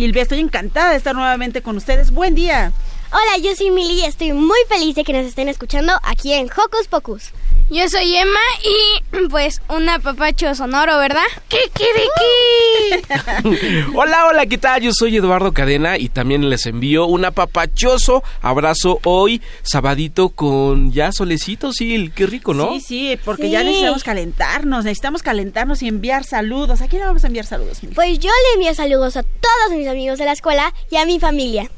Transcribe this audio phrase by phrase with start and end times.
[0.00, 2.10] Silvia, estoy encantada de estar nuevamente con ustedes.
[2.10, 2.72] Buen día.
[3.12, 6.46] Hola, yo soy Milly y estoy muy feliz de que nos estén escuchando aquí en
[6.46, 7.32] Hocus Pocus.
[7.72, 11.22] Yo soy Emma y pues un apapacho sonoro, ¿verdad?
[11.48, 13.86] ¿Qué quiere qué?
[13.94, 14.82] Hola, hola, ¿qué tal?
[14.82, 21.12] Yo soy Eduardo Cadena y también les envío un apapachoso abrazo hoy, sabadito con ya
[21.12, 22.70] solecito, sí, qué rico, ¿no?
[22.72, 23.50] Sí, sí, porque Sí.
[23.50, 26.82] ya necesitamos calentarnos, necesitamos calentarnos y enviar saludos.
[26.82, 27.78] ¿A quién le vamos a enviar saludos?
[27.94, 31.20] Pues yo le envío saludos a todos mis amigos de la escuela y a mi
[31.20, 31.70] familia.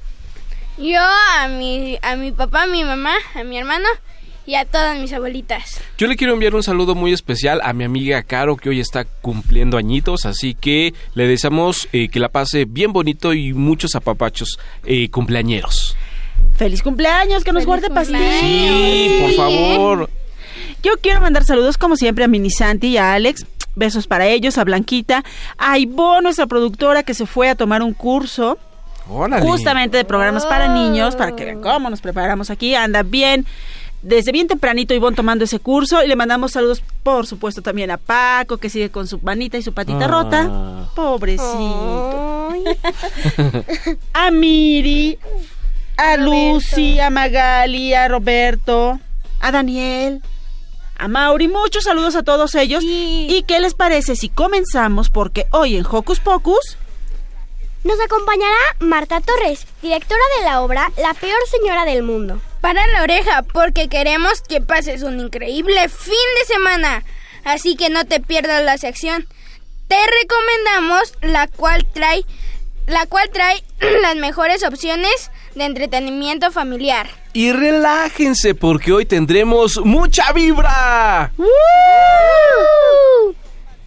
[0.78, 1.00] Yo
[1.38, 3.86] a mi, a mi papá, a mi mamá, a mi hermano
[4.46, 5.80] y a todas mis abuelitas.
[5.98, 9.04] Yo le quiero enviar un saludo muy especial a mi amiga Caro que hoy está
[9.04, 14.58] cumpliendo añitos, así que le deseamos eh, que la pase bien bonito y muchos apapachos
[14.84, 15.96] eh, cumpleañeros.
[16.56, 18.20] Feliz cumpleaños, que nos guarde pastel.
[18.40, 20.10] Sí, por favor.
[20.82, 23.46] Yo quiero mandar saludos como siempre a Mini Santi y a Alex.
[23.74, 25.24] Besos para ellos, a Blanquita,
[25.56, 28.58] a Ivonne, nuestra productora que se fue a tomar un curso
[29.08, 29.46] Órale.
[29.46, 32.74] justamente de programas para niños, para que vean cómo nos preparamos aquí.
[32.74, 33.46] Anda bien,
[34.02, 37.96] desde bien tempranito Ivonne tomando ese curso y le mandamos saludos, por supuesto, también a
[37.98, 40.08] Paco, que sigue con su manita y su patita Ah.
[40.08, 40.50] rota.
[40.94, 42.48] Pobrecito.
[44.12, 45.18] A Miri,
[45.96, 48.98] a Lucy, a Magali, a Roberto,
[49.40, 50.22] a Daniel,
[50.98, 51.48] a Mauri.
[51.48, 52.82] Muchos saludos a todos ellos.
[52.82, 53.26] Sí.
[53.30, 55.08] ¿Y qué les parece si comenzamos?
[55.10, 56.76] Porque hoy en Hocus Pocus...
[57.84, 62.40] Nos acompañará Marta Torres, directora de la obra La peor señora del mundo.
[62.62, 67.04] Para la oreja, porque queremos que pases un increíble fin de semana.
[67.44, 69.26] Así que no te pierdas la sección.
[69.88, 72.24] Te recomendamos la cual trae
[72.86, 73.62] la cual trae
[74.02, 77.08] las mejores opciones de entretenimiento familiar.
[77.32, 81.32] Y relájense porque hoy tendremos mucha vibra.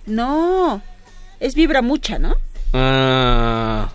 [0.06, 0.82] No,
[1.40, 2.36] es vibra mucha, ¿no?
[2.74, 3.90] Ah,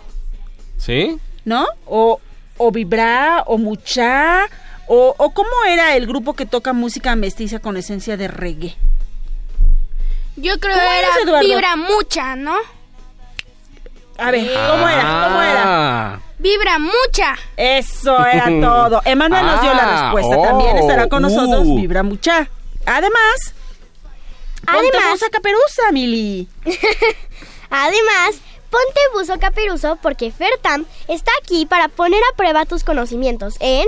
[0.77, 1.17] ¿Sí?
[1.45, 1.67] ¿No?
[1.85, 2.19] O,
[2.57, 4.47] o vibra, o mucha,
[4.93, 8.75] o, o cómo era el grupo que toca música mestiza con esencia de reggae.
[10.35, 12.55] Yo creo ¿Cómo que era vibra mucha, ¿no?
[14.17, 15.01] A ver, ¿cómo era?
[15.27, 15.63] ¿Cómo era?
[15.65, 16.19] Ah.
[16.39, 17.37] Vibra mucha.
[17.55, 19.01] Eso era todo.
[19.05, 20.37] Emanuel nos dio la Ah, respuesta.
[20.37, 21.75] oh, También estará con nosotros uh.
[21.77, 22.49] Vibra Mucha.
[22.85, 23.53] Además,
[24.65, 26.49] ponte Además- buza caperuza, Mili.
[27.69, 33.85] Además, ponte buzo caperuzo porque Fertam está aquí para poner a prueba tus conocimientos en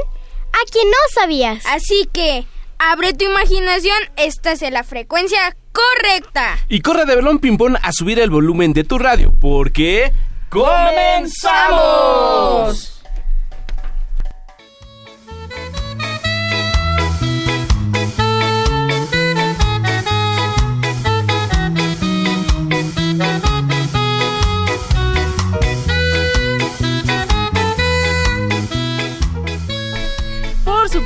[0.53, 1.65] A quien no sabías.
[1.65, 2.45] Así que
[2.79, 6.57] abre tu imaginación, estás en la frecuencia correcta.
[6.69, 10.13] Y corre de velón ping-pong a subir el volumen de tu radio porque
[10.49, 11.41] comenzamos.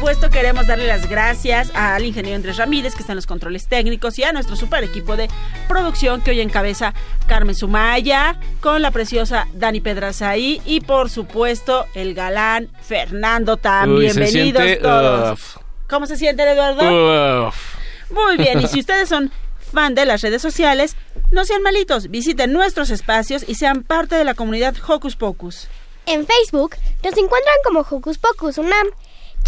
[0.07, 4.17] Supuesto, queremos darle las gracias al ingeniero Andrés Ramírez, que está en los controles técnicos,
[4.17, 5.27] y a nuestro super equipo de
[5.67, 6.93] producción que hoy encabeza
[7.27, 13.95] Carmen Sumaya, con la preciosa Dani Pedrazaí, y por supuesto, el galán Fernando Tam.
[13.95, 15.33] Uy, se Bienvenidos siente, todos.
[15.33, 15.57] uf.
[15.89, 17.49] ¿Cómo se sienten, Eduardo?
[17.49, 17.75] Uf.
[18.09, 19.29] Muy bien, y si ustedes son
[19.73, 20.95] fan de las redes sociales,
[21.31, 25.67] no sean malitos, visiten nuestros espacios y sean parte de la comunidad Hocus Pocus.
[26.05, 28.87] En Facebook nos encuentran como Hocus Pocus Unam.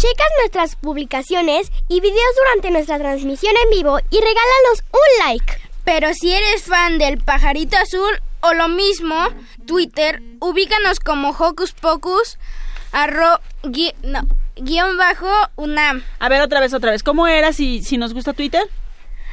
[0.00, 5.60] Checas nuestras publicaciones y videos durante nuestra transmisión en vivo y regálanos un like.
[5.84, 9.28] Pero si eres fan del pajarito azul o lo mismo,
[9.66, 12.38] Twitter, ubícanos como Hocus Pocus,
[12.92, 14.20] arro, gui- no,
[14.56, 18.32] guion bajo UNAM, A ver, otra vez, otra vez, ¿cómo era si, si nos gusta
[18.32, 18.62] Twitter?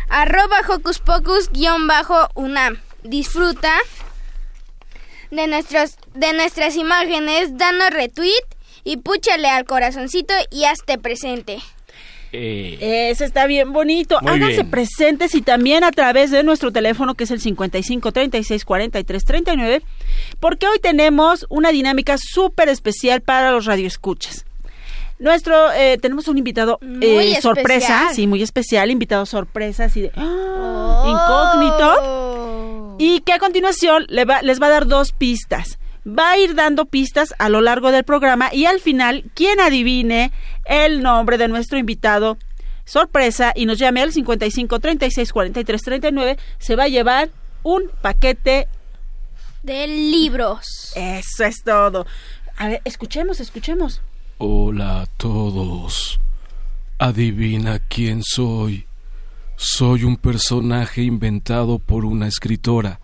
[0.09, 2.81] arroba Hocus Pocus, guion bajo UNAM.
[3.03, 3.73] disfruta
[5.31, 8.43] de nuestros de nuestras imágenes, danos retweet
[8.87, 11.59] y púchale al corazoncito y hazte presente.
[12.33, 14.17] Eh, Eso está bien bonito.
[14.19, 14.69] Háganse bien.
[14.71, 19.81] presentes y también a través de nuestro teléfono que es el 55 36 43 39,
[20.39, 24.45] porque hoy tenemos una dinámica súper especial para los radioescuchas.
[25.19, 30.11] Nuestro, eh, tenemos un invitado Muy eh, sorpresa, sí, muy especial, invitado sorpresa, así de
[30.15, 31.03] ¡ah!
[31.07, 32.95] incógnito.
[32.99, 35.79] Y que a continuación le va- les va a dar dos pistas.
[36.07, 40.31] Va a ir dando pistas a lo largo del programa y al final, quien adivine
[40.65, 42.37] el nombre de nuestro invitado
[42.85, 47.29] sorpresa y nos llame al 55 36 43 39, se va a llevar
[47.63, 48.67] un paquete.
[49.63, 50.93] De libros.
[50.95, 52.05] Eso es todo.
[52.55, 54.01] A ver, escuchemos, escuchemos.
[54.37, 56.19] Hola a todos.
[56.99, 58.85] Adivina quién soy.
[59.57, 63.01] Soy un personaje inventado por una escritora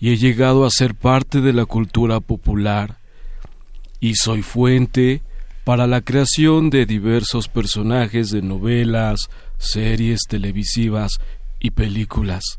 [0.00, 2.96] y he llegado a ser parte de la cultura popular.
[4.00, 5.20] Y soy fuente
[5.64, 11.20] para la creación de diversos personajes de novelas, series televisivas
[11.60, 12.58] y películas.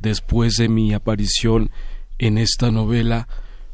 [0.00, 1.70] Después de mi aparición
[2.18, 3.28] en esta novela,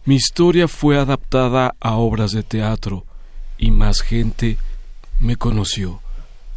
[0.05, 3.07] mi historia fue adaptada a obras de teatro
[3.57, 4.59] y más gente
[5.19, 6.01] me conoció.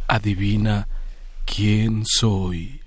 [0.06, 0.88] Adivina
[1.54, 2.80] quién soy.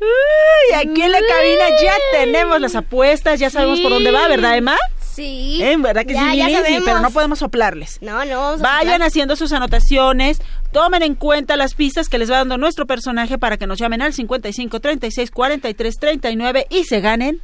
[0.70, 4.58] Y aquí en la cabina ya tenemos las apuestas, ya sabemos por dónde va, ¿verdad,
[4.58, 4.78] Emma?
[5.14, 5.60] Sí.
[5.62, 5.76] ¿Eh?
[5.78, 6.64] ¿Verdad que Ya, sí, ya?
[6.66, 7.98] Sí, pero no podemos soplarles.
[8.02, 8.58] No, no.
[8.60, 10.40] Vayan haciendo sus anotaciones,
[10.72, 14.02] tomen en cuenta las pistas que les va dando nuestro personaje para que nos llamen
[14.02, 17.42] al 55 36 43 39 y se ganen.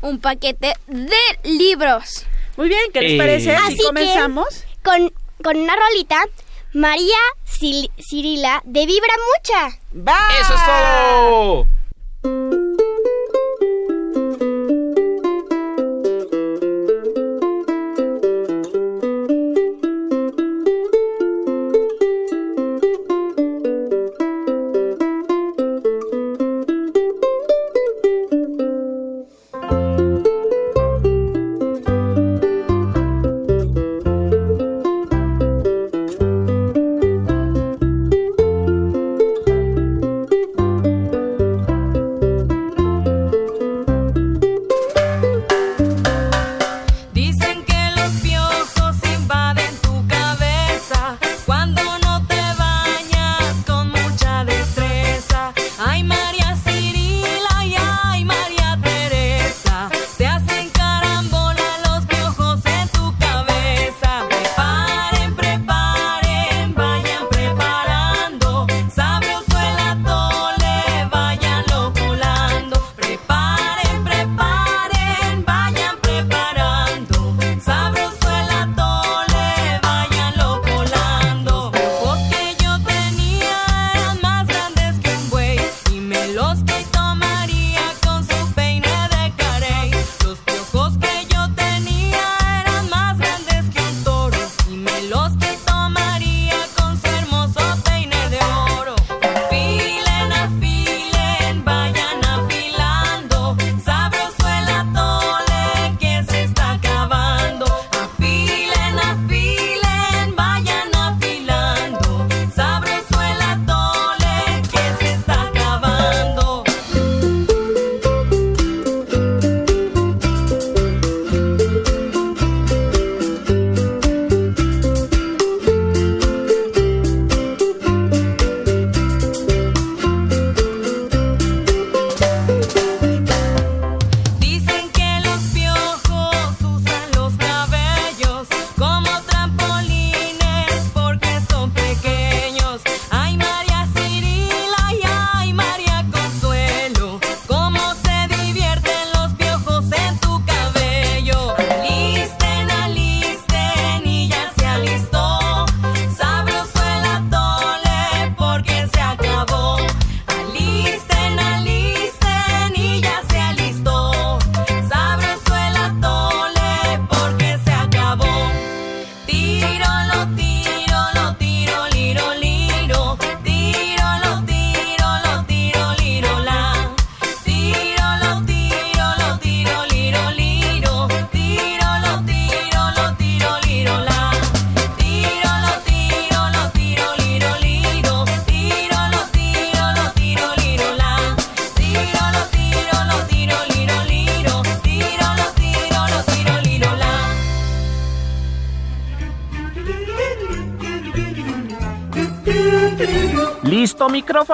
[0.00, 2.24] Un paquete de libros.
[2.56, 3.18] Muy bien, ¿qué les Eh.
[3.18, 3.54] parece?
[3.56, 4.64] Así que- comenzamos.
[4.82, 6.22] Con, con una rolita,
[6.72, 7.16] María
[7.58, 9.78] Cirila de Vibra Mucha.
[9.94, 10.18] ¡Va!
[10.40, 11.75] ¡Eso es todo!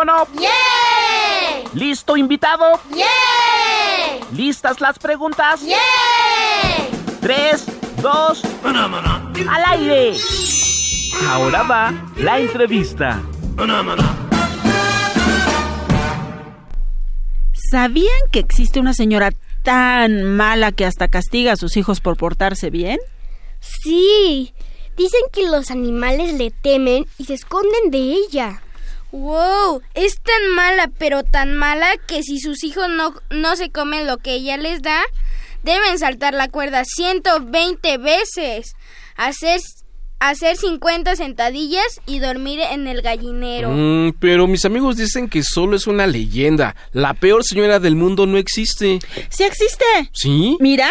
[0.02, 0.26] Micrófono?
[0.40, 1.71] ¡Yeah!
[1.75, 2.64] ¿Listo invitado?
[2.94, 4.26] ¡Yeah!
[4.35, 5.62] ¿Listas las preguntas?
[5.62, 5.78] ¡Yeah!
[7.21, 7.66] Tres,
[8.00, 10.16] dos, al aire.
[11.28, 13.23] Ahora va la entrevista.
[17.71, 19.32] ¿Sabían que existe una señora
[19.62, 22.99] tan mala que hasta castiga a sus hijos por portarse bien?
[23.61, 24.52] Sí,
[24.97, 28.62] dicen que los animales le temen y se esconden de ella.
[29.12, 29.83] ¡Wow!
[29.95, 34.16] Es tan mala, pero tan mala que si sus hijos no, no se comen lo
[34.16, 35.02] que ella les da,
[35.62, 38.75] deben saltar la cuerda 120 veces,
[39.16, 39.61] hacer,
[40.19, 43.71] hacer 50 sentadillas y dormir en el gallinero.
[43.71, 46.75] Mm, pero mis amigos dicen que solo es una leyenda.
[46.92, 48.99] La peor señora del mundo no existe.
[49.28, 49.85] Sí existe.
[50.12, 50.57] ¿Sí?
[50.59, 50.90] Mira.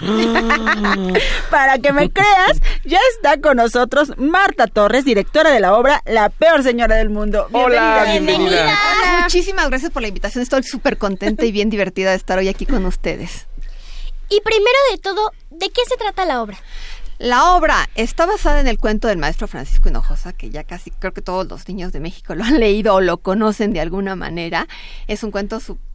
[1.50, 6.28] Para que me creas, ya está con nosotros Marta Torres, directora de la obra La
[6.30, 7.48] peor señora del mundo.
[7.52, 8.48] Hola, Bienvenida.
[8.50, 8.78] bienvenida.
[9.22, 10.42] Muchísimas gracias por la invitación.
[10.42, 13.46] Estoy súper contenta y bien divertida de estar hoy aquí con ustedes.
[14.28, 16.58] Y primero de todo, ¿de qué se trata la obra?
[17.18, 21.12] La obra está basada en el cuento del maestro Francisco Hinojosa, que ya casi creo
[21.12, 24.68] que todos los niños de México lo han leído o lo conocen de alguna manera.
[25.08, 25.87] Es un cuento súper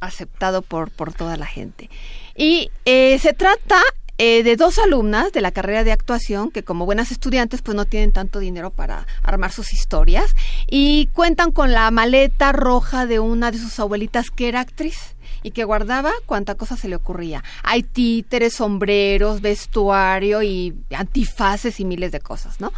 [0.00, 1.90] aceptado por, por toda la gente.
[2.36, 3.82] Y eh, se trata
[4.20, 7.84] eh, de dos alumnas de la carrera de actuación que como buenas estudiantes pues no
[7.84, 10.34] tienen tanto dinero para armar sus historias
[10.66, 15.52] y cuentan con la maleta roja de una de sus abuelitas que era actriz y
[15.52, 17.44] que guardaba cuanta cosa se le ocurría.
[17.62, 22.72] Hay títeres, sombreros, vestuario y antifaces y miles de cosas, ¿no?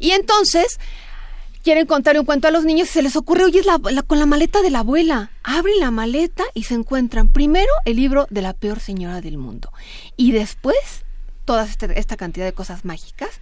[0.00, 0.78] Y entonces
[1.66, 4.02] quieren contar un cuento a los niños y se les ocurre, oye, es la, la-
[4.02, 5.30] con la maleta de la abuela.
[5.42, 9.72] Abren la maleta y se encuentran primero el libro de la peor señora del mundo
[10.16, 10.76] y después
[11.44, 13.40] toda este- esta cantidad de cosas mágicas.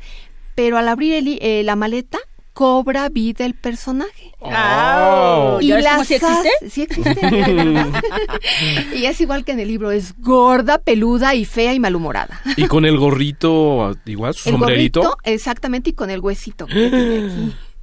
[0.55, 2.17] Pero al abrir el eh, la maleta
[2.55, 4.33] cobra vida el personaje.
[4.41, 6.51] Ah, Y ¿ya ves cómo sí existe?
[6.71, 6.87] Sí
[8.95, 12.41] y es igual que en el libro, es gorda, peluda y fea y malhumorada.
[12.57, 15.01] Y con el gorrito, igual, su El sombrerito.
[15.01, 16.67] gorrito, exactamente, y con el huesito.
[16.67, 17.55] que tiene aquí.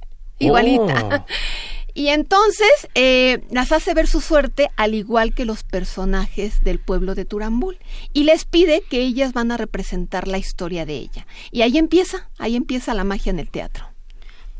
[0.46, 1.24] Igualita.
[1.26, 1.26] Oh.
[1.94, 7.14] Y entonces eh, las hace ver su suerte al igual que los personajes del pueblo
[7.14, 7.76] de Turambul.
[8.14, 11.26] Y les pide que ellas van a representar la historia de ella.
[11.50, 13.84] Y ahí empieza, ahí empieza la magia en el teatro.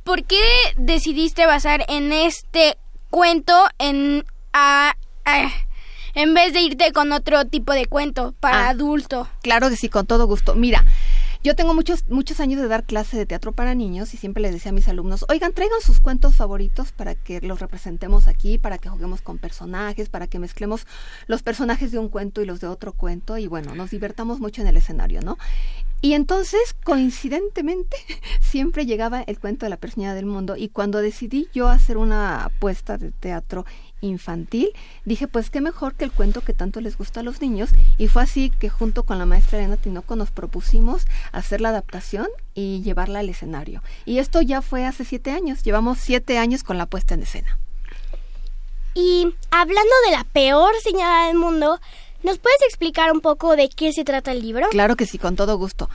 [0.05, 0.43] ¿Por qué
[0.77, 2.77] decidiste basar en este
[3.09, 4.93] cuento en a-
[5.25, 5.51] a-
[6.15, 8.69] en vez de irte con otro tipo de cuento para Ah.
[8.69, 9.27] adulto?
[9.41, 10.55] Claro que sí, con todo gusto.
[10.55, 10.85] Mira,
[11.43, 14.53] yo tengo muchos, muchos años de dar clase de teatro para niños y siempre les
[14.53, 18.79] decía a mis alumnos, oigan, traigan sus cuentos favoritos para que los representemos aquí, para
[18.79, 20.87] que juguemos con personajes, para que mezclemos
[21.27, 24.63] los personajes de un cuento y los de otro cuento y bueno, nos divertamos mucho
[24.63, 25.37] en el escenario, ¿no?
[26.01, 27.97] Y entonces, coincidentemente,
[28.41, 32.45] siempre llegaba el cuento de la persona del mundo y cuando decidí yo hacer una
[32.45, 33.65] apuesta de teatro
[34.03, 34.69] infantil,
[35.07, 38.09] dije, pues qué mejor que el cuento que tanto les gusta a los niños y
[38.09, 42.83] fue así que junto con la maestra Elena Tinoco nos propusimos hacer la adaptación y
[42.83, 43.83] llevarla al escenario.
[44.05, 47.59] Y esto ya fue hace siete años, llevamos siete años con la puesta en escena.
[48.95, 51.81] Y hablando de la peor señora del mundo,
[52.23, 54.69] ¿nos puedes explicar un poco de qué se trata el libro?
[54.71, 55.89] Claro que sí, con todo gusto.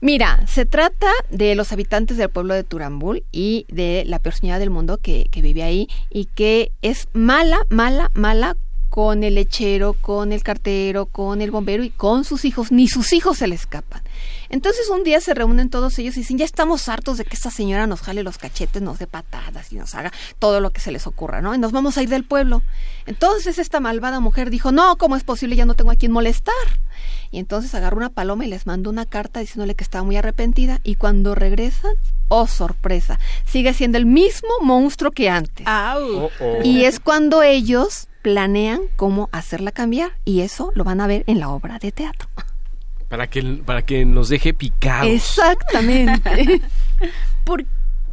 [0.00, 4.58] Mira, se trata de los habitantes del pueblo de Turambul y de la peor señora
[4.58, 8.56] del mundo que, que vive ahí y que es mala, mala, mala
[8.96, 12.72] con el lechero, con el cartero, con el bombero y con sus hijos.
[12.72, 14.00] Ni sus hijos se le escapan.
[14.48, 17.50] Entonces un día se reúnen todos ellos y dicen, ya estamos hartos de que esta
[17.50, 20.92] señora nos jale los cachetes, nos dé patadas y nos haga todo lo que se
[20.92, 21.54] les ocurra, ¿no?
[21.54, 22.62] Y nos vamos a ir del pueblo.
[23.04, 25.56] Entonces esta malvada mujer dijo, no, ¿cómo es posible?
[25.56, 26.54] Ya no tengo a quien molestar.
[27.30, 30.80] Y entonces agarró una paloma y les mandó una carta diciéndole que estaba muy arrepentida.
[30.84, 31.92] Y cuando regresan,
[32.28, 35.66] oh sorpresa, sigue siendo el mismo monstruo que antes.
[35.66, 36.30] Au.
[36.64, 40.10] Y es cuando ellos planean cómo hacerla cambiar.
[40.24, 42.28] Y eso lo van a ver en la obra de teatro.
[43.08, 45.08] Para que, para que nos deje picados.
[45.08, 46.60] Exactamente.
[47.44, 47.64] ¿Por,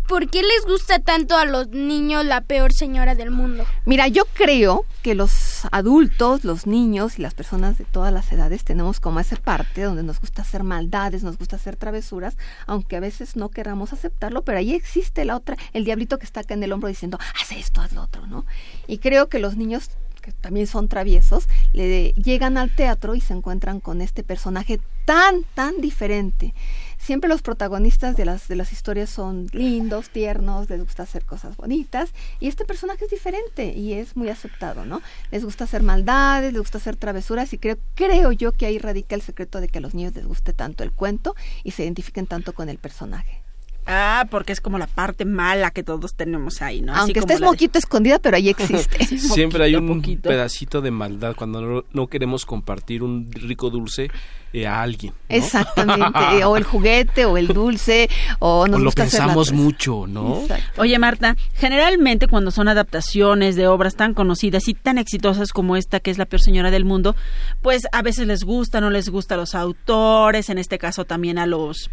[0.08, 3.66] por qué les gusta tanto a los niños la peor señora del mundo?
[3.86, 8.64] Mira, yo creo que los adultos, los niños y las personas de todas las edades
[8.64, 13.00] tenemos como esa parte donde nos gusta hacer maldades, nos gusta hacer travesuras, aunque a
[13.00, 16.62] veces no queramos aceptarlo, pero ahí existe la otra, el diablito que está acá en
[16.62, 18.46] el hombro diciendo, haz esto, haz lo otro, ¿no?
[18.86, 19.90] Y creo que los niños
[20.24, 25.44] que también son traviesos, le llegan al teatro y se encuentran con este personaje tan,
[25.54, 26.54] tan diferente.
[26.98, 31.58] Siempre los protagonistas de las, de las historias son lindos, tiernos, les gusta hacer cosas
[31.58, 35.02] bonitas y este personaje es diferente y es muy aceptado, ¿no?
[35.30, 39.16] Les gusta hacer maldades, les gusta hacer travesuras y creo, creo yo que ahí radica
[39.16, 42.26] el secreto de que a los niños les guste tanto el cuento y se identifiquen
[42.26, 43.43] tanto con el personaje.
[43.86, 46.94] Ah, porque es como la parte mala que todos tenemos ahí, ¿no?
[46.94, 49.06] Así Aunque como estés de- moquito escondida, pero ahí existe.
[49.18, 50.30] Siempre hay un poquito.
[50.30, 54.10] pedacito de maldad cuando no, no queremos compartir un rico dulce
[54.54, 55.14] eh, a alguien.
[55.30, 55.36] ¿no?
[55.36, 56.44] Exactamente.
[56.46, 58.10] o el juguete, o el dulce,
[58.40, 60.42] o nos O lo gusta pensamos mucho, ¿no?
[60.44, 60.82] Exacto.
[60.82, 66.00] Oye, Marta, generalmente cuando son adaptaciones de obras tan conocidas y tan exitosas como esta,
[66.00, 67.16] que es La peor señora del mundo,
[67.62, 71.38] pues a veces les gusta, no les gusta a los autores, en este caso también
[71.38, 71.90] a los.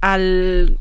[0.00, 0.78] al.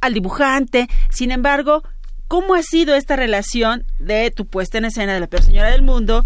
[0.00, 0.88] Al dibujante.
[1.10, 1.82] Sin embargo,
[2.28, 5.82] ¿cómo ha sido esta relación de tu puesta en escena de La peor señora del
[5.82, 6.24] mundo?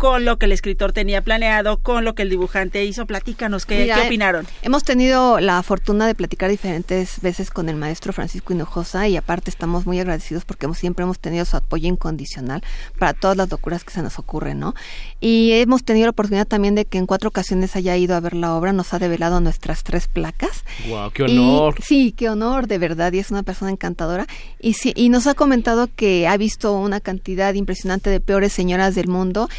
[0.00, 3.04] Con lo que el escritor tenía planeado, con lo que el dibujante hizo.
[3.04, 4.46] Platícanos, ¿qué, Mira, ¿qué eh, opinaron?
[4.62, 9.50] Hemos tenido la fortuna de platicar diferentes veces con el maestro Francisco Hinojosa y aparte
[9.50, 12.62] estamos muy agradecidos porque hemos- siempre hemos tenido su apoyo incondicional
[12.98, 14.74] para todas las locuras que se nos ocurren, ¿no?
[15.20, 18.34] Y hemos tenido la oportunidad también de que en cuatro ocasiones haya ido a ver
[18.34, 20.64] la obra, nos ha develado nuestras tres placas.
[20.88, 21.74] Guau, qué Y- honor.
[21.84, 24.26] sí, qué honor, de verdad, y es una persona encantadora.
[24.60, 28.94] Y, sí, y nos ha comentado que ha visto una cantidad impresionante de peores señoras
[28.94, 29.50] del mundo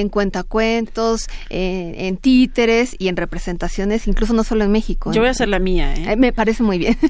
[0.00, 5.12] en cuentacuentos, en, en títeres y en representaciones, incluso no solo en México.
[5.12, 6.12] Yo voy a hacer la mía, ¿eh?
[6.12, 6.96] Eh, Me parece muy bien.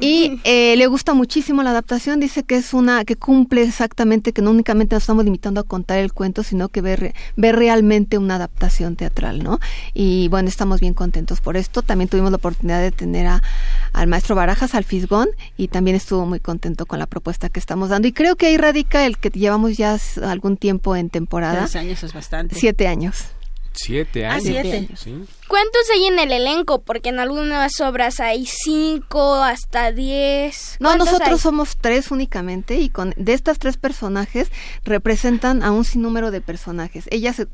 [0.00, 4.42] Y eh, le gusta muchísimo la adaptación, dice que es una que cumple exactamente, que
[4.42, 8.16] no únicamente nos estamos limitando a contar el cuento, sino que ve, re- ve realmente
[8.16, 9.58] una adaptación teatral, ¿no?
[9.94, 11.82] Y bueno, estamos bien contentos por esto.
[11.82, 13.42] También tuvimos la oportunidad de tener a,
[13.92, 17.88] al maestro Barajas, al Fisgón, y también estuvo muy contento con la propuesta que estamos
[17.90, 18.08] dando.
[18.08, 22.02] Y creo que ahí radica el que llevamos ya algún tiempo en temporada, Tres años
[22.02, 22.54] es bastante.
[22.54, 23.24] siete años.
[23.72, 24.44] Siete Ah, años.
[24.44, 24.88] siete.
[24.96, 25.14] Sí.
[25.48, 26.82] ¿Cuántos hay en el elenco?
[26.82, 30.76] Porque en algunas obras hay cinco hasta diez.
[30.78, 31.38] No, ¿Cuántos nosotros hay?
[31.42, 34.50] somos tres únicamente y con de estas tres personajes
[34.84, 37.06] representan a un sinnúmero de personajes.
[37.10, 37.46] Ellas se,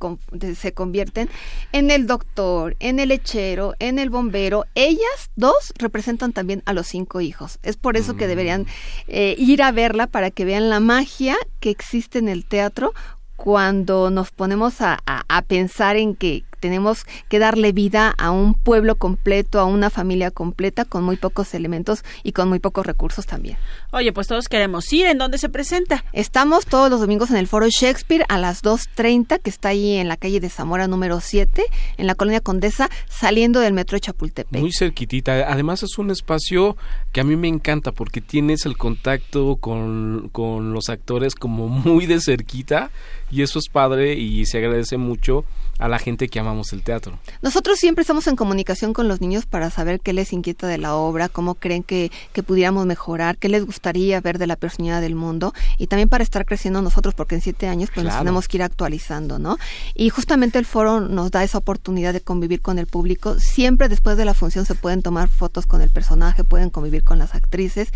[0.57, 1.31] se convierten
[1.73, 4.67] en el doctor, en el lechero, en el bombero.
[4.75, 7.59] Ellas dos representan también a los cinco hijos.
[7.63, 8.67] Es por eso que deberían
[9.07, 12.93] eh, ir a verla para que vean la magia que existe en el teatro
[13.37, 18.55] cuando nos ponemos a, a- a pensar en que tenemos que darle vida a un
[18.55, 23.27] pueblo completo, a una familia completa, con muy pocos elementos y con muy pocos recursos
[23.27, 23.59] también.
[23.93, 25.05] Oye, pues todos queremos ir.
[25.05, 26.07] ¿En dónde se presenta?
[26.15, 30.09] Estamos todos los domingos en el Foro Shakespeare a las 2.30, que está ahí en
[30.09, 31.65] la calle de Zamora número 7,
[31.99, 34.59] en la colonia Condesa, saliendo del metro de Chapultepec.
[34.59, 35.53] Muy cerquitita.
[35.53, 36.79] Además es un espacio
[37.13, 42.07] que a mí me encanta porque tienes el contacto con, con los actores como muy
[42.07, 42.91] de cerquita
[43.31, 45.45] y eso es padre y se agradece mucho
[45.79, 47.19] a la gente que amamos el teatro.
[47.43, 50.95] Nosotros siempre estamos en comunicación con los niños para saber qué les inquieta de la
[50.95, 55.15] obra, cómo creen que, que pudiéramos mejorar, qué les gustaría ver de la personalidad del
[55.15, 58.59] mundo y también para estar creciendo nosotros, porque en siete años pues nos tenemos que
[58.59, 59.57] ir actualizando, ¿no?
[59.95, 63.39] Y justamente el foro nos da esa oportunidad de convivir con el público.
[63.39, 67.19] Siempre después de la función se pueden tomar fotos con el personaje, pueden convivir con
[67.19, 67.93] las actrices.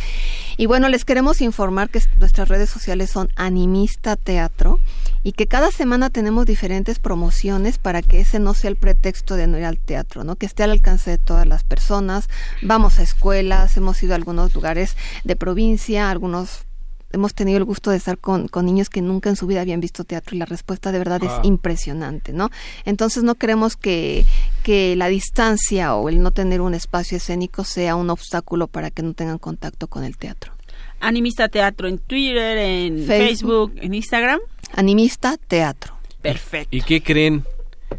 [0.56, 4.78] Y bueno, les queremos informar que nuestras redes sociales son Animista Teatro
[5.22, 9.46] y que cada semana tenemos diferentes promociones para que ese no sea el pretexto de
[9.46, 10.36] no ir al teatro, ¿no?
[10.36, 12.30] Que esté al alcance de todas las personas.
[12.62, 16.64] Vamos a escuelas, hemos ido a algunos lugares de provincia, algunos
[17.12, 19.80] hemos tenido el gusto de estar con, con niños que nunca en su vida habían
[19.80, 21.40] visto teatro y la respuesta de verdad Wow.
[21.40, 22.50] es impresionante, ¿no?
[22.84, 24.24] Entonces no queremos que,
[24.62, 29.02] que la distancia o el no tener un espacio escénico sea un obstáculo para que
[29.02, 30.52] no tengan contacto con el teatro.
[31.00, 33.70] Animista Teatro en Twitter, en Facebook.
[33.70, 34.40] Facebook, en Instagram.
[34.74, 35.94] Animista Teatro.
[36.20, 36.76] Perfecto.
[36.76, 37.44] ¿Y qué creen?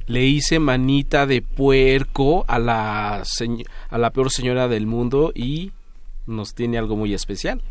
[0.07, 3.23] Le hice manita de puerco a la,
[3.89, 5.71] a la peor señora del mundo y
[6.27, 7.61] nos tiene algo muy especial.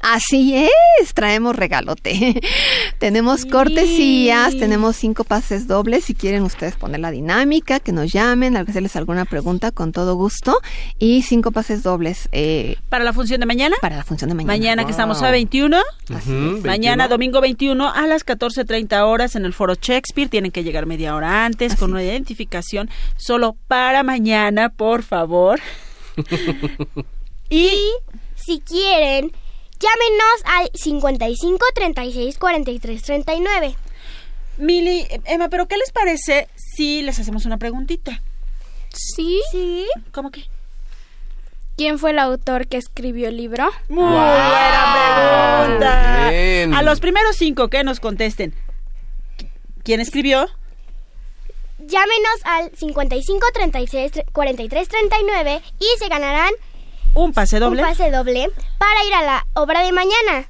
[0.00, 2.40] Así es, traemos regalote.
[2.98, 6.04] tenemos cortesías, tenemos cinco pases dobles.
[6.04, 10.14] Si quieren ustedes poner la dinámica, que nos llamen, al hacerles alguna pregunta, con todo
[10.14, 10.58] gusto.
[10.98, 13.76] Y cinco pases dobles eh, Para la función de mañana.
[13.80, 14.52] para la función de mañana.
[14.52, 15.78] Mañana que estamos a 21.
[16.10, 16.30] Ujú,
[16.64, 17.08] Mañana, 21.
[17.08, 20.28] domingo 21, a las 14.30 horas en el Foro Shakespeare.
[20.28, 25.60] Tienen que llegar media hora antes con una identificación solo para mañana, por favor.
[27.50, 27.70] y
[28.36, 29.32] Si quieren,
[29.80, 33.76] llámenos al 55 36 43 39.
[34.58, 38.20] Mili, Emma, ¿pero qué les parece si les hacemos una preguntita?
[38.90, 39.40] ¿Sí?
[39.52, 39.86] Sí.
[40.12, 40.44] ¿Cómo que?
[41.76, 43.70] ¿Quién fue el autor que escribió el libro?
[43.88, 46.28] Muy buena pregunta.
[46.30, 46.74] Bien.
[46.74, 48.52] A los primeros cinco que nos contesten.
[49.84, 50.48] ¿Quién escribió?
[51.78, 56.52] Llámenos al 55 36 43 39 y se ganarán
[57.14, 57.82] Un pase doble.
[57.82, 60.48] un pase doble para ir a la obra de mañana.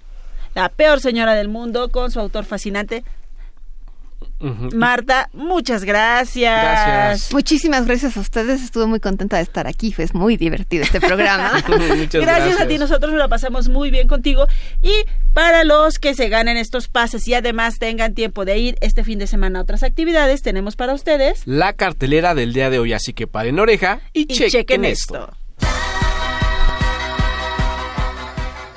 [0.55, 3.05] La peor señora del mundo con su autor fascinante.
[4.41, 6.63] Marta, muchas gracias.
[6.63, 7.33] Gracias.
[7.33, 8.63] Muchísimas gracias a ustedes.
[8.63, 9.93] Estuve muy contenta de estar aquí.
[9.93, 11.53] Fue muy divertido este programa.
[11.97, 14.47] Muchas gracias, a ti, nosotros nos la pasamos muy bien contigo.
[14.81, 14.93] Y
[15.35, 19.19] para los que se ganen estos pases y además tengan tiempo de ir este fin
[19.19, 23.13] de semana a otras actividades, tenemos para ustedes La cartelera del día de hoy, así
[23.13, 25.19] que paren oreja y, y chequen, chequen esto.
[25.19, 25.38] esto.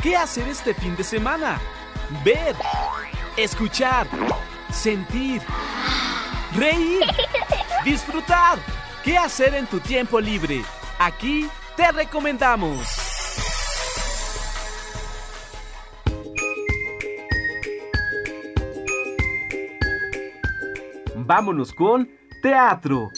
[0.02, 1.62] ¿Qué hacer este fin de semana?
[2.26, 2.56] Ver,
[3.38, 4.08] escuchar,
[4.72, 5.44] sentir,
[6.56, 7.04] reír,
[7.86, 8.58] disfrutar.
[9.04, 10.64] ¿Qué hacer en tu tiempo libre?
[10.98, 12.88] Aquí te recomendamos.
[21.16, 22.10] Vámonos con
[22.42, 23.10] teatro.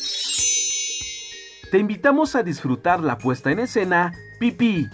[1.71, 4.89] Te invitamos a disfrutar la puesta en escena Pipí.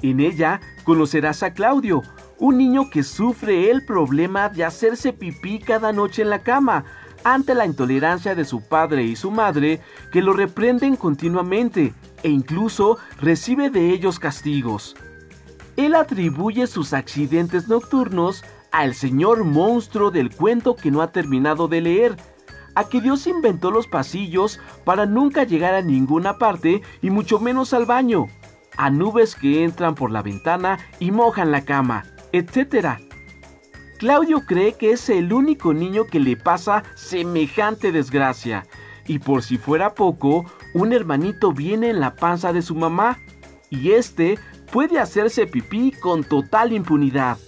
[0.00, 2.02] En ella conocerás a Claudio,
[2.38, 6.84] un niño que sufre el problema de hacerse pipí cada noche en la cama,
[7.24, 9.80] ante la intolerancia de su padre y su madre,
[10.12, 14.94] que lo reprenden continuamente e incluso recibe de ellos castigos.
[15.76, 21.80] Él atribuye sus accidentes nocturnos al señor monstruo del cuento que no ha terminado de
[21.80, 22.16] leer,
[22.74, 27.72] a que Dios inventó los pasillos para nunca llegar a ninguna parte y mucho menos
[27.72, 28.26] al baño,
[28.76, 32.98] a nubes que entran por la ventana y mojan la cama, etc.
[33.98, 38.66] Claudio cree que es el único niño que le pasa semejante desgracia,
[39.06, 43.18] y por si fuera poco, un hermanito viene en la panza de su mamá,
[43.70, 44.38] y este
[44.72, 47.38] puede hacerse pipí con total impunidad.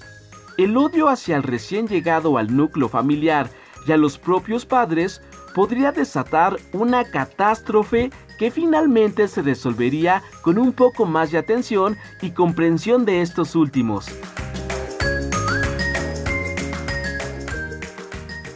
[0.57, 3.51] El odio hacia el recién llegado al núcleo familiar
[3.87, 5.21] y a los propios padres
[5.55, 12.31] podría desatar una catástrofe que finalmente se resolvería con un poco más de atención y
[12.31, 14.07] comprensión de estos últimos.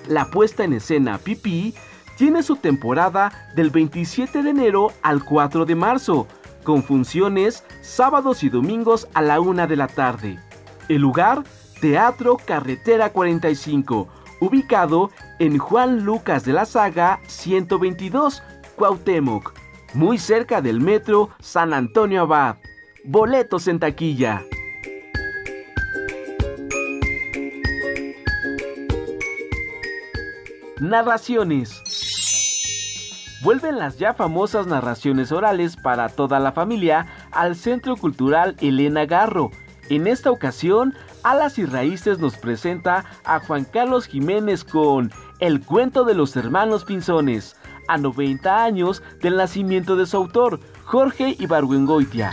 [0.09, 1.75] La puesta en escena Pipí
[2.17, 6.27] tiene su temporada del 27 de enero al 4 de marzo,
[6.65, 10.39] con funciones sábados y domingos a la 1 de la tarde.
[10.89, 11.45] El lugar,
[11.81, 14.09] Teatro Carretera 45,
[14.41, 18.43] ubicado en Juan Lucas de la Saga 122,
[18.77, 19.55] Cuauhtémoc,
[19.95, 22.57] muy cerca del metro San Antonio Abad.
[23.05, 24.45] Boletos en taquilla.
[30.79, 31.83] Narraciones.
[33.43, 39.51] Vuelven las ya famosas narraciones orales para toda la familia al Centro Cultural Elena Garro.
[39.89, 46.05] En esta ocasión, Alas y Raíces nos presenta a Juan Carlos Jiménez con El cuento
[46.05, 47.57] de los hermanos Pinzones,
[47.91, 52.33] a 90 años del nacimiento de su autor, Jorge Ibargüengoitia.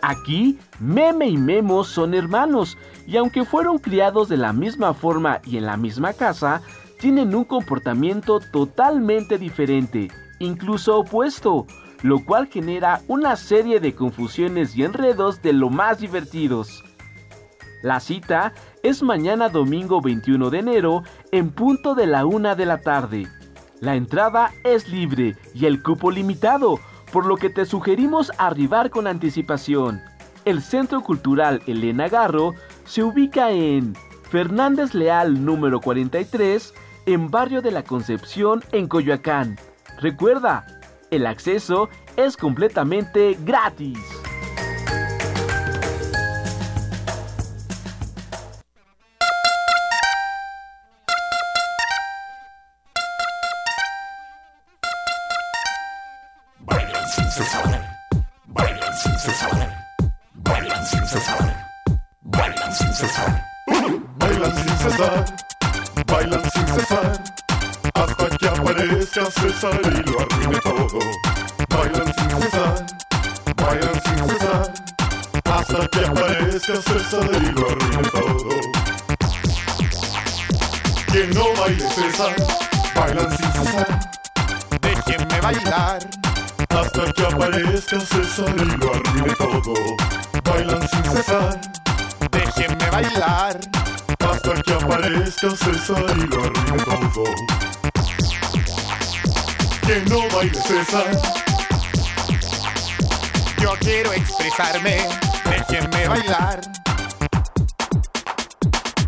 [0.00, 5.58] Aquí, Meme y Memo son hermanos, y aunque fueron criados de la misma forma y
[5.58, 6.62] en la misma casa,
[6.98, 11.66] tienen un comportamiento totalmente diferente, incluso opuesto,
[12.02, 16.84] lo cual genera una serie de confusiones y enredos de lo más divertidos.
[17.82, 22.78] La cita es mañana domingo 21 de enero en punto de la una de la
[22.78, 23.28] tarde.
[23.80, 26.80] La entrada es libre y el cupo limitado,
[27.12, 30.02] por lo que te sugerimos arribar con anticipación.
[30.44, 33.94] El Centro Cultural Elena Garro se ubica en
[34.30, 36.74] Fernández Leal número 43,
[37.06, 39.56] en Barrio de la Concepción, en Coyoacán.
[40.00, 40.66] Recuerda,
[41.10, 43.98] el acceso es completamente gratis.
[69.30, 70.98] César y lo arruine todo.
[71.68, 72.86] Bailan sin cesar,
[73.56, 74.72] bailan sin cesar,
[75.44, 78.48] hasta que aparezca César y lo arruine todo.
[81.12, 82.36] Que no baile César,
[82.94, 84.10] bailan sin cesar.
[84.80, 86.17] Déjenme bailar
[86.80, 89.74] hasta que aparezca César y lo arruine todo.
[90.44, 91.60] Bailan sin cesar.
[92.30, 93.60] Déjenme bailar
[94.20, 97.24] hasta que aparezca César y lo arruine todo.
[99.86, 101.18] Que no baile César.
[103.60, 104.98] Yo quiero expresarme.
[105.44, 106.60] Déjenme bailar.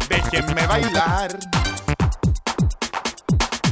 [0.09, 1.39] Déjenme bailar.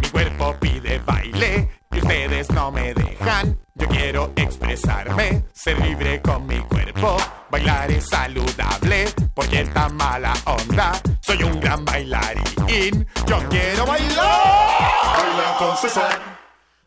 [0.00, 3.67] Mi cuerpo pide baile y ustedes no me dejan.
[3.78, 7.16] Yo quiero expresarme, ser libre con mi cuerpo.
[7.50, 11.00] Bailar es saludable porque está mala onda.
[11.20, 13.06] Soy un gran bailarín.
[13.26, 14.98] Yo quiero bailar.
[15.16, 16.18] Bailan con César,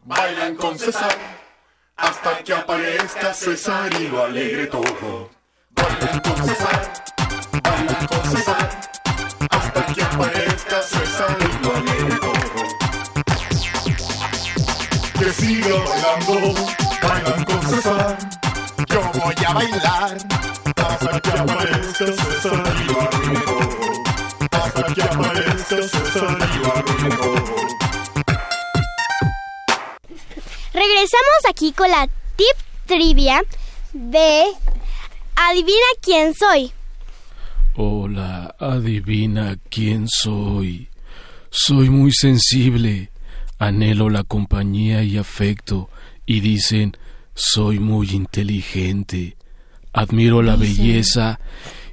[0.04, 1.18] bailan con César,
[1.98, 5.30] hasta que aparezca César y lo alegre todo.
[5.72, 6.94] Bailan con César,
[7.64, 8.70] bailan con César,
[9.50, 12.32] hasta que aparezca César y lo alegre todo.
[15.20, 16.71] Que siga bailando.
[18.92, 20.18] Yo voy a bailar
[20.76, 22.64] hasta que aparezca César.
[24.52, 26.38] Hasta que aparezca César.
[30.74, 33.42] Regresamos aquí con la tip trivia
[33.94, 34.44] de
[35.36, 36.72] Adivina quién soy.
[37.76, 40.90] Hola, adivina quién soy.
[41.50, 43.10] Soy muy sensible,
[43.58, 45.90] anhelo la compañía y afecto,
[46.26, 46.98] y dicen,
[47.34, 49.38] soy muy inteligente.
[49.94, 51.40] Admiro la belleza,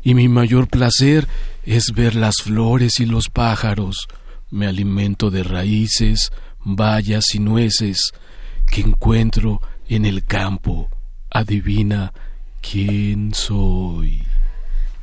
[0.03, 1.27] y mi mayor placer
[1.65, 4.09] es ver las flores y los pájaros.
[4.51, 8.13] Me alimento de raíces, bayas y nueces
[8.71, 10.89] que encuentro en el campo.
[11.31, 12.13] Adivina
[12.61, 14.23] quién soy.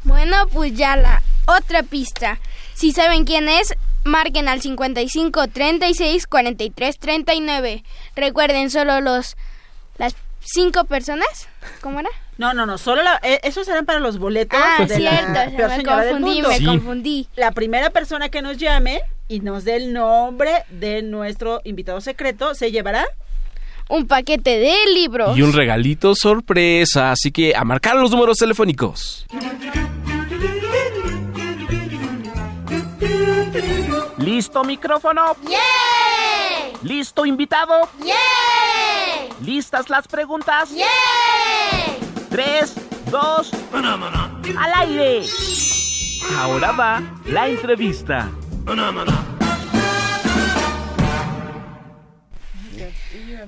[0.03, 2.39] Bueno, pues ya la otra pista.
[2.73, 7.83] Si saben quién es, marquen al 55 36 43 39.
[8.15, 9.35] Recuerden solo los
[9.97, 10.15] las
[10.45, 11.47] cinco personas.
[11.81, 12.09] ¿Cómo era?
[12.37, 15.55] No, no, no, solo la- eh, esos eran para los boletos Ah, de la cierto,
[15.57, 16.49] peor me confundí, mundo.
[16.49, 16.65] me Sí.
[16.65, 17.27] confundí.
[17.35, 22.53] La primera persona que nos llame y nos dé el nombre de nuestro invitado secreto
[22.55, 23.05] se llevará
[23.87, 25.37] Un paquete de libros.
[25.37, 29.27] Y un regalito sorpresa, así que a marcar los números telefónicos.
[34.17, 35.35] ¿Listo micrófono?
[36.83, 37.87] ¿Listo invitado?
[39.41, 40.69] ¿Listas las preguntas?
[42.29, 42.73] Tres,
[43.11, 45.25] dos, al aire.
[46.37, 48.31] Ahora va la entrevista.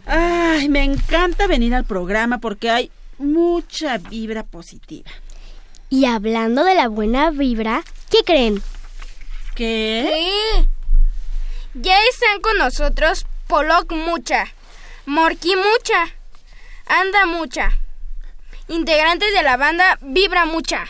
[0.06, 5.10] Ay, me encanta venir al programa porque hay mucha vibra positiva.
[5.90, 8.62] Y hablando de la buena vibra, ¿qué creen?
[9.56, 10.12] ¿Qué?
[10.14, 10.68] Sí.
[11.74, 14.46] Ya están con nosotros Polok Mucha,
[15.08, 16.14] Morki Mucha,
[16.86, 17.72] Anda Mucha,
[18.68, 20.84] integrantes de la banda Vibra Mucha.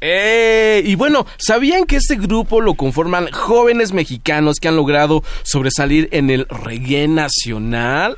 [0.00, 0.80] ¡Eh!
[0.82, 6.30] Y bueno, ¿sabían que este grupo lo conforman jóvenes mexicanos que han logrado sobresalir en
[6.30, 8.16] el reggae nacional?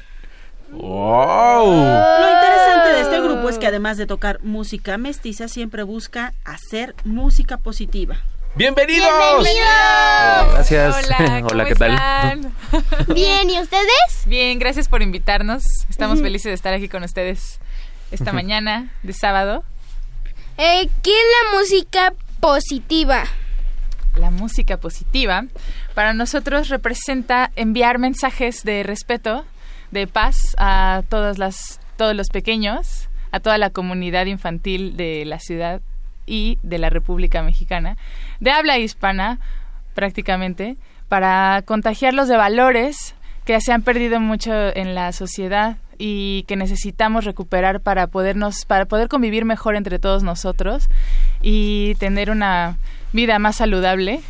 [0.70, 1.72] ¡Wow!
[1.72, 6.94] Lo interesante de este grupo es que además de tocar música mestiza, siempre busca hacer
[7.02, 8.18] música positiva.
[8.58, 9.46] ¡Bienvenidos!
[10.52, 11.06] Gracias.
[11.06, 12.52] Hola, ¿cómo ¿qué tal?
[13.14, 14.26] Bien, ¿y ustedes?
[14.26, 15.64] Bien, gracias por invitarnos.
[15.88, 17.60] Estamos felices de estar aquí con ustedes
[18.10, 19.62] esta mañana de sábado.
[20.56, 23.22] Eh, ¿Qué es la música positiva?
[24.16, 25.44] La música positiva
[25.94, 29.44] para nosotros representa enviar mensajes de respeto,
[29.92, 35.38] de paz a todas las todos los pequeños, a toda la comunidad infantil de la
[35.38, 35.80] ciudad
[36.28, 37.96] y de la República Mexicana,
[38.40, 39.38] de habla hispana
[39.94, 40.76] prácticamente,
[41.08, 47.24] para contagiarlos de valores que se han perdido mucho en la sociedad y que necesitamos
[47.24, 50.88] recuperar para podernos para poder convivir mejor entre todos nosotros
[51.42, 52.76] y tener una
[53.12, 54.20] vida más saludable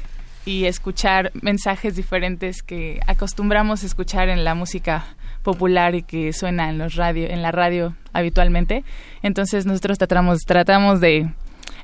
[0.47, 5.05] y escuchar mensajes diferentes que acostumbramos escuchar en la música
[5.43, 8.85] popular y que suena en los radio en la radio habitualmente.
[9.23, 11.29] Entonces nosotros tratamos tratamos de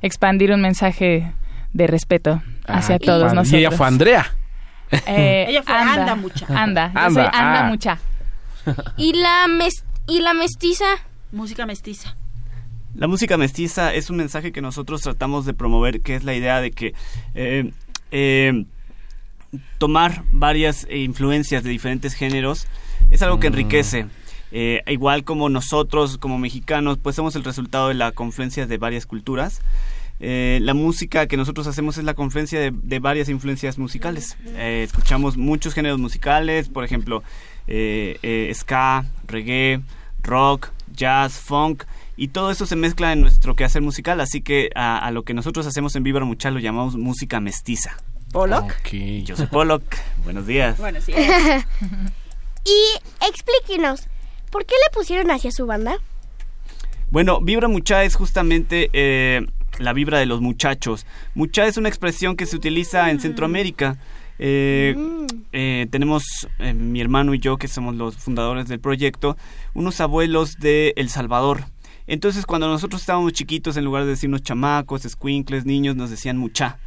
[0.01, 1.31] expandir un mensaje
[1.75, 3.35] de respeto hacia Ah, todos padre.
[3.35, 3.53] nosotros.
[3.53, 4.25] Y ella fue Andrea.
[5.07, 6.45] Eh, Ella fue Anda Mucha.
[6.47, 7.69] Anda, yo Anda, soy Anda ah.
[7.69, 7.99] Mucha.
[8.97, 10.85] ¿Y la, mes- y la mestiza?
[11.31, 12.15] Música mestiza.
[12.95, 16.61] La música mestiza es un mensaje que nosotros tratamos de promover, que es la idea
[16.61, 16.93] de que
[17.33, 17.71] eh,
[18.11, 18.65] eh,
[19.77, 22.67] tomar varias influencias de diferentes géneros
[23.11, 23.53] es algo que Mm.
[23.53, 24.05] enriquece.
[24.51, 29.05] Eh, igual como nosotros, como mexicanos, pues somos el resultado de la confluencia de varias
[29.05, 29.61] culturas.
[30.19, 34.37] Eh, la música que nosotros hacemos es la confluencia de, de varias influencias musicales.
[34.47, 37.23] Eh, escuchamos muchos géneros musicales, por ejemplo,
[37.67, 39.81] eh, eh, ska, reggae,
[40.23, 41.83] rock, jazz, funk,
[42.17, 45.33] y todo eso se mezcla en nuestro quehacer musical, así que a, a lo que
[45.33, 47.97] nosotros hacemos en Vibra Mucha lo llamamos música mestiza.
[48.31, 48.65] ¿Pollock?
[48.65, 48.93] Ok.
[49.23, 49.83] Yo soy Pollock,
[50.23, 50.77] buenos días.
[50.77, 51.13] Bueno, sí.
[52.65, 54.07] Y explíquenos,
[54.49, 55.99] ¿por qué le pusieron así a su banda?
[57.11, 59.45] Bueno, Vibra Mucha es justamente eh,
[59.79, 61.05] la vibra de los muchachos.
[61.33, 63.97] Mucha es una expresión que se utiliza en Centroamérica.
[64.37, 64.95] Eh,
[65.53, 69.37] eh, tenemos eh, mi hermano y yo, que somos los fundadores del proyecto,
[69.73, 71.65] unos abuelos de El Salvador.
[72.07, 76.77] Entonces, cuando nosotros estábamos chiquitos, en lugar de decirnos chamacos, escuincles, niños, nos decían mucha.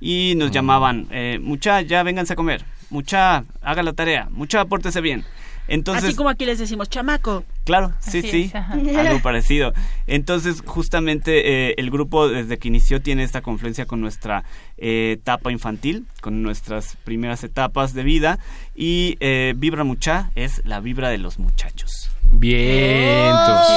[0.00, 5.00] y nos llamaban, eh, mucha, ya vénganse a comer, mucha, haga la tarea, mucha, pórtese
[5.00, 5.24] bien.
[5.68, 7.44] Entonces, Así como aquí les decimos, chamaco.
[7.64, 9.74] Claro, sí, Así sí, es, algo parecido.
[10.06, 14.44] Entonces, justamente eh, el grupo desde que inició tiene esta confluencia con nuestra
[14.78, 18.38] eh, etapa infantil, con nuestras primeras etapas de vida
[18.74, 22.10] y eh, Vibra Mucha es la vibra de los muchachos.
[22.30, 23.68] Vientos.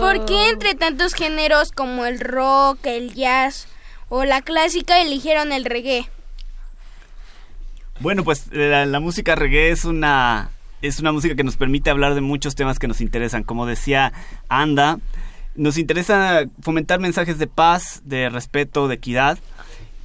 [0.00, 3.68] ¿Por qué entre tantos géneros como el rock, el jazz
[4.08, 6.08] o la clásica eligieron el reggae?
[8.00, 10.50] Bueno, pues la, la música reggae es una
[10.82, 13.42] es una música que nos permite hablar de muchos temas que nos interesan.
[13.44, 14.12] Como decía
[14.48, 14.98] Anda,
[15.54, 19.38] nos interesa fomentar mensajes de paz, de respeto, de equidad.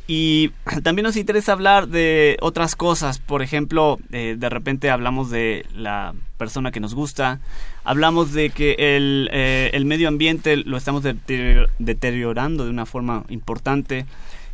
[0.08, 0.52] Y
[0.84, 3.20] también nos interesa hablar de otras cosas.
[3.20, 7.40] Por ejemplo, eh, de repente hablamos de la persona que nos gusta.
[7.84, 13.24] Hablamos de que el, eh, el medio ambiente lo estamos deterior- deteriorando de una forma
[13.30, 14.06] importante.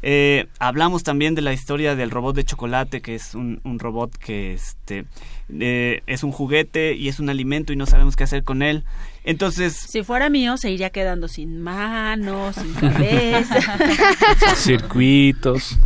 [0.06, 4.18] Eh, hablamos también de la historia del robot de chocolate, que es un, un robot
[4.18, 5.06] que este,
[5.48, 8.84] eh, es un juguete y es un alimento y no sabemos qué hacer con él.
[9.24, 9.74] Entonces...
[9.78, 13.78] Si fuera mío, se iría quedando sin manos, sin cabeza.
[14.58, 15.80] Circuitos.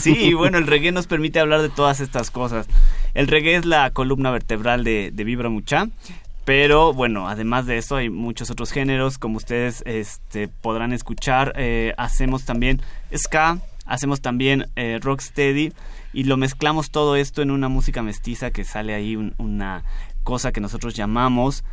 [0.00, 2.66] Sí, bueno, el reggae nos permite hablar de todas estas cosas.
[3.12, 5.88] El reggae es la columna vertebral de, de Vibra Mucha.
[6.46, 11.52] Pero bueno, además de eso hay muchos otros géneros, como ustedes este, podrán escuchar.
[11.56, 12.80] eh, hacemos también
[13.14, 15.72] ska, hacemos también eh, rocksteady
[16.12, 19.82] y lo mezclamos todo esto en una música mestiza que sale ahí un- una
[20.22, 21.64] cosa que nosotros llamamos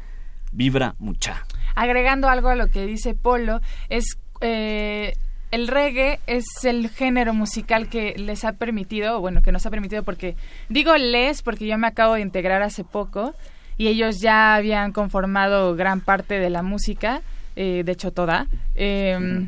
[0.52, 1.46] Vibra Mucha.
[1.76, 5.14] Agregando algo a lo que dice Polo, es eh,
[5.52, 10.02] el reggae es el género musical que les ha permitido, bueno, que nos ha permitido
[10.02, 10.36] porque
[10.70, 13.36] digo les porque yo me acabo de integrar hace poco
[13.78, 17.22] y ellos ya habían conformado gran parte de la música,
[17.56, 18.48] eh, de hecho toda.
[18.76, 19.48] em,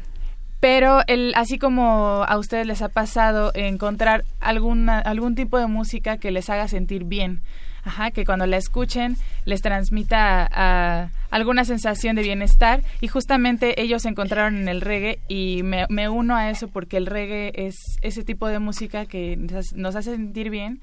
[0.59, 6.17] pero el, así como a ustedes les ha pasado encontrar alguna, algún tipo de música
[6.17, 7.41] que les haga sentir bien,
[7.85, 14.57] Ajá, que cuando la escuchen les transmita alguna sensación de bienestar y justamente ellos encontraron
[14.57, 18.47] en el reggae y me, me uno a eso porque el reggae es ese tipo
[18.47, 19.37] de música que
[19.75, 20.81] nos hace sentir bien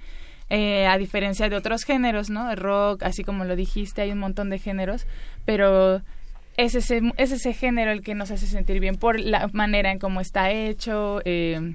[0.54, 2.50] eh, a diferencia de otros géneros, ¿no?
[2.50, 5.06] El rock, así como lo dijiste, hay un montón de géneros,
[5.46, 6.02] pero
[6.58, 9.98] es ese, es ese género el que nos hace sentir bien por la manera en
[9.98, 11.74] cómo está hecho, eh,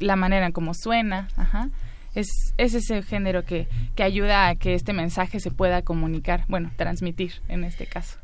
[0.00, 1.70] la manera en cómo suena, ajá.
[2.16, 2.26] Es,
[2.56, 7.34] es ese género que, que ayuda a que este mensaje se pueda comunicar, bueno, transmitir
[7.46, 8.18] en este caso.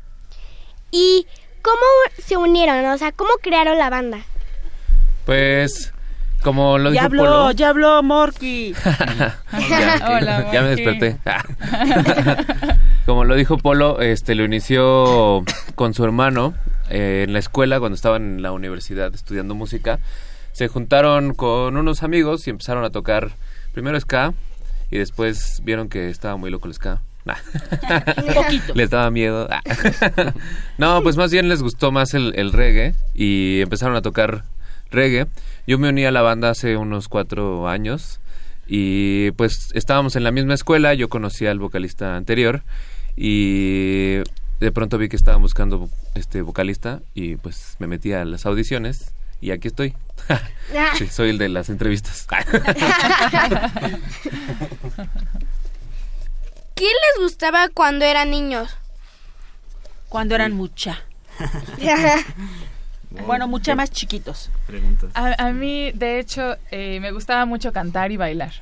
[0.91, 1.25] ¿Y
[1.61, 2.83] cómo se unieron?
[2.87, 4.19] O sea, ¿cómo crearon la banda?
[5.25, 5.93] Pues,
[6.45, 7.51] como lo ya dijo habló, Polo.
[7.51, 8.75] ya habló Morky.
[9.67, 10.09] Ya, ok.
[10.21, 11.17] Hola, Ya me desperté.
[13.07, 16.53] Como lo dijo Polo, este lo inició con su hermano
[16.91, 19.99] eh, en la escuela cuando estaban en la universidad estudiando música.
[20.51, 23.31] Se juntaron con unos amigos y empezaron a tocar
[23.73, 24.33] primero ska
[24.91, 27.01] y después vieron que estaba muy loco el ska.
[27.25, 27.35] Nah.
[28.35, 28.75] Poquito.
[28.75, 29.49] Les daba miedo.
[30.77, 34.43] No, pues más bien les gustó más el, el reggae y empezaron a tocar
[34.91, 35.27] reggae.
[35.67, 38.19] Yo me uní a la banda hace unos cuatro años
[38.67, 40.93] y pues estábamos en la misma escuela.
[40.93, 42.63] Yo conocí al vocalista anterior
[43.15, 44.17] y
[44.59, 49.13] de pronto vi que estaban buscando este vocalista y pues me metí a las audiciones
[49.41, 49.95] y aquí estoy.
[50.97, 52.25] sí, soy el de las entrevistas.
[56.75, 58.75] ¿Qué les gustaba cuando eran niños?
[60.09, 61.03] Cuando eran mucha.
[63.25, 64.49] Bueno, mucha más chiquitos.
[64.67, 65.11] Preguntas.
[65.13, 68.53] A, a mí, de hecho, eh, me gustaba mucho cantar y bailar.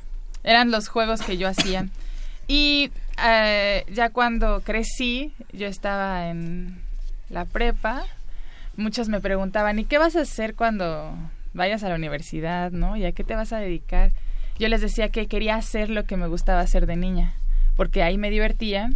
[0.44, 1.88] Eran los juegos que yo hacía.
[2.48, 2.92] Y
[3.24, 6.82] eh, ya cuando crecí, yo estaba en
[7.30, 8.04] la prepa,
[8.76, 11.16] muchos me preguntaban, ¿y qué vas a hacer cuando
[11.54, 12.98] vayas a la universidad, no?
[12.98, 14.12] ¿Y a qué te vas a dedicar?
[14.60, 17.34] Yo les decía que quería hacer lo que me gustaba hacer de niña,
[17.76, 18.90] porque ahí me divertía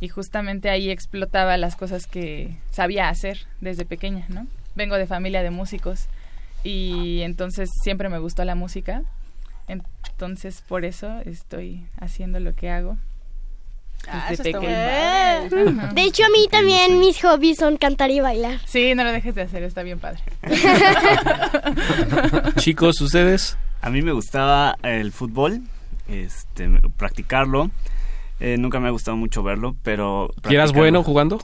[0.00, 4.46] y justamente ahí explotaba las cosas que sabía hacer desde pequeña, ¿no?
[4.74, 6.08] Vengo de familia de músicos
[6.64, 9.02] y entonces siempre me gustó la música.
[9.68, 12.96] Entonces por eso estoy haciendo lo que hago.
[14.08, 15.92] Ah, eso está.
[15.92, 18.58] De hecho, a mí también mis hobbies son cantar y bailar.
[18.66, 20.20] Sí, no lo dejes de hacer, está bien padre.
[22.56, 23.56] Chicos, ¿ustedes?
[23.80, 25.62] A mí me gustaba el fútbol,
[26.08, 27.70] este, practicarlo.
[28.40, 30.30] Eh, nunca me ha gustado mucho verlo, pero...
[30.48, 31.38] ¿Y eras bueno jugando?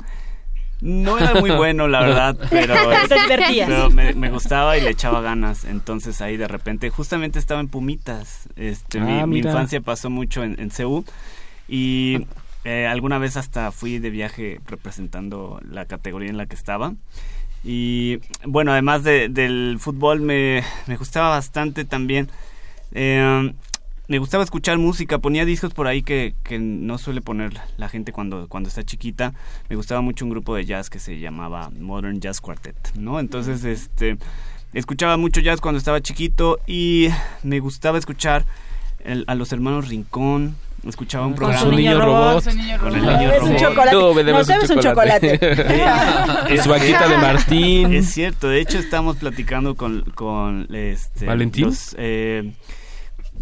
[0.81, 2.75] No era muy bueno, la verdad, pero,
[3.09, 3.69] Te divertías.
[3.69, 5.65] pero me, me gustaba y le echaba ganas.
[5.65, 8.49] Entonces ahí de repente, justamente estaba en Pumitas.
[8.57, 9.51] Este, mi, Ah, mi mira.
[9.51, 10.71] infancia pasó mucho en, en
[11.69, 12.27] y
[12.65, 16.95] eh, alguna vez hasta fui de viaje representando la categoría en la que estaba.
[17.65, 22.31] Y bueno, además de- del fútbol me, me gustaba bastante también.
[22.93, 23.53] eh,
[24.09, 28.11] me gustaba escuchar música, ponía discos por ahí que, que no suele poner la gente
[28.13, 29.35] cuando, cuando está chiquita.
[29.69, 33.21] Me gustaba mucho un grupo de jazz que se llamaba Modern Jazz Quartet, ¿no?
[33.21, 34.17] Entonces, este,
[34.73, 37.09] escuchaba mucho jazz cuando estaba chiquito y
[37.43, 38.45] me gustaba escuchar
[39.05, 40.57] el- a los hermanos Rincón.
[40.87, 41.61] Escuchaba un Con programa.
[41.71, 42.45] su niño robot.
[42.45, 43.19] Con su niño Con el robot.
[43.19, 43.61] niño Debes un robot.
[43.63, 43.97] chocolate.
[44.75, 45.39] Un chocolate.
[45.39, 46.55] chocolate.
[46.55, 47.93] Es- Su vaquita de Martín.
[47.93, 51.65] Es cierto, de hecho estamos platicando con, con este, ¿Valentín?
[51.67, 52.53] los, eh,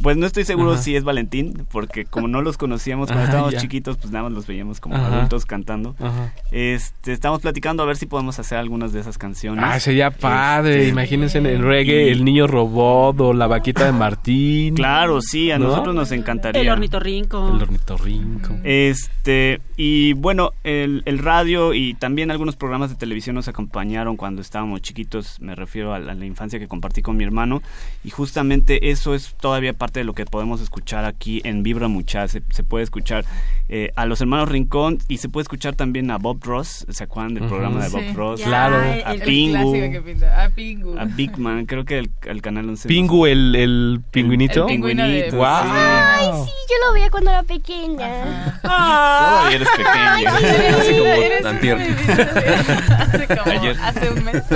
[0.03, 0.83] pues no estoy seguro Ajá.
[0.83, 3.61] si es Valentín, porque como no los conocíamos cuando estábamos ya.
[3.61, 5.17] chiquitos, pues nada más los veíamos como Ajá.
[5.17, 5.95] adultos cantando.
[5.99, 6.33] Ajá.
[6.51, 9.65] Este, estamos platicando a ver si podemos hacer algunas de esas canciones.
[9.67, 10.77] Ah, sería padre.
[10.79, 14.75] Este, Imagínense en el reggae, el niño robot o la vaquita de Martín.
[14.75, 15.69] Claro, sí, a ¿No?
[15.69, 16.61] nosotros nos encantaría.
[16.63, 17.55] El ornitorrinco.
[17.55, 18.55] El ornitorrinco.
[18.65, 24.43] Este, y bueno, el, el radio y también algunos programas de televisión nos acompañaron cuando
[24.43, 27.63] estábamos chiquitos, me refiero a la, a la infancia que compartí con mi hermano,
[28.05, 32.27] y justamente eso es todavía parte de lo que podemos escuchar aquí en Vibra Mucha,
[32.27, 33.25] se, se puede escuchar
[33.69, 37.35] eh, a los hermanos Rincón y se puede escuchar también a Bob Ross, ¿se acuerdan
[37.35, 37.51] del Ujú.
[37.51, 38.13] programa de Bob Sí.
[38.15, 38.41] Ross?
[38.41, 38.77] Ya, Claro.
[38.79, 39.73] A el Pingu,
[40.05, 40.43] pinta.
[40.45, 40.99] A Pingu.
[40.99, 42.89] a Big Man, creo que el, el canal 11.
[42.89, 44.63] Pingu, el, el pingüinito.
[44.63, 45.37] El pingüinito, de- sí.
[45.37, 45.47] Wow.
[45.47, 48.59] Ay, sí, yo lo veía cuando era pequeña.
[48.63, 50.79] Todavía eres pequeña.
[50.79, 51.47] Así como Eres.
[51.47, 53.77] Hace como Ayer.
[53.81, 54.43] hace un mes.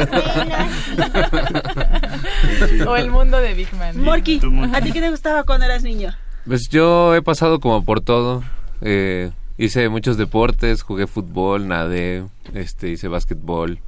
[2.86, 4.00] o el mundo de Big Man.
[4.02, 4.40] Morky,
[4.72, 6.12] ¿a ti qué te gustaba cuando eras niño?
[6.46, 8.42] Pues yo he pasado como por todo.
[8.80, 12.24] Eh, hice muchos deportes, jugué fútbol, nadé,
[12.54, 13.78] este, hice básquetbol,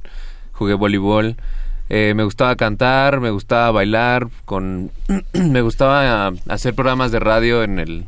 [0.51, 1.35] jugué voleibol.
[1.89, 4.91] Eh, me gustaba cantar, me gustaba bailar, con,
[5.33, 8.05] me gustaba hacer programas de radio en el,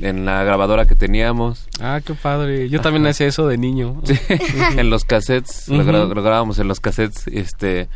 [0.00, 1.66] en la grabadora que teníamos.
[1.80, 2.68] Ah, qué padre.
[2.68, 4.00] Yo también hacía eso de niño.
[4.04, 4.14] Sí,
[4.76, 5.90] en los cassettes, lo, Ujú.
[5.90, 7.88] gra- lo grabábamos en los cassettes, este,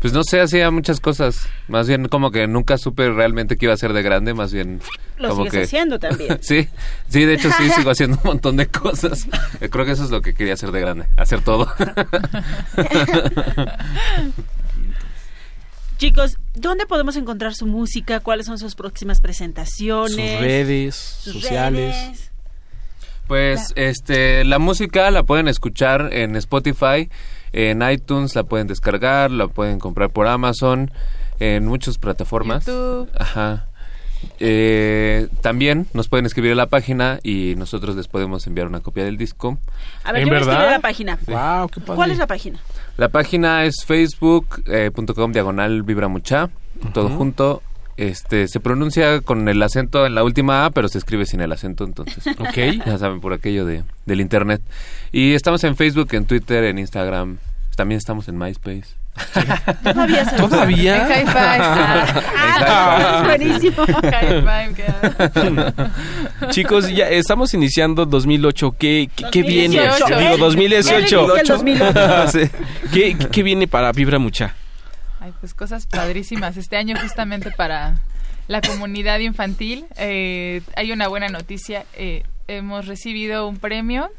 [0.00, 3.72] pues no sé, hacía muchas cosas, más bien como que nunca supe realmente qué iba
[3.72, 4.80] a hacer de grande, más bien
[5.18, 6.38] Lo como sigues que haciendo también.
[6.42, 6.68] sí,
[7.08, 9.26] sí, de hecho sí sigo haciendo un montón de cosas.
[9.60, 11.68] Eh, Creo que eso es lo que quería hacer de grande, hacer todo.
[15.98, 18.20] Chicos, ¿dónde podemos encontrar su música?
[18.20, 20.14] ¿Cuáles son sus próximas presentaciones?
[20.32, 21.94] Sus redes Sus sociales.
[21.94, 22.30] redes.
[23.26, 27.10] Pues este la música la pueden escuchar en Spotify,
[27.52, 30.90] en iTunes la pueden descargar, la pueden comprar por Amazon,
[31.38, 32.66] en muchas plataformas.
[32.66, 33.08] YouTube.
[33.18, 33.66] Ajá.
[34.38, 39.04] Eh, también nos pueden escribir a la página y nosotros les podemos enviar una copia
[39.04, 39.58] del disco.
[40.04, 40.70] A ver, ¿En yo voy a verdad?
[40.72, 41.18] la página.
[41.26, 41.96] Wow, qué padre.
[41.96, 42.58] ¿Cuál es la página?
[42.98, 46.50] La página es facebook.com diagonal vibra mucha,
[46.92, 47.62] todo junto.
[48.00, 51.52] Este, se pronuncia con el acento en la última A, pero se escribe sin el
[51.52, 52.24] acento, entonces.
[52.38, 52.56] Ok.
[52.86, 54.62] Ya saben, por aquello de, del internet.
[55.12, 57.36] Y estamos en Facebook, en Twitter, en Instagram.
[57.76, 58.84] También estamos en MySpace.
[59.82, 60.96] Todavía se ¿Todavía?
[60.96, 62.24] En High Five.
[62.36, 63.84] Ah, buenísimo.
[63.86, 68.76] High Five, qué- Chicos, ya estamos iniciando 2008.
[68.78, 69.76] ¿Qué, qué, qué viene?
[69.86, 70.18] 2018.
[70.20, 70.88] Digo, 2018.
[70.90, 72.28] Ya le dice el 2008.
[72.28, 72.50] Sí.
[72.92, 74.54] ¿Qué, ¿Qué viene para Vibra Mucha?
[75.20, 76.56] Ay, pues cosas padrísimas.
[76.56, 78.00] Este año justamente para
[78.48, 81.84] la comunidad infantil eh, hay una buena noticia.
[81.94, 84.10] Eh, hemos recibido un premio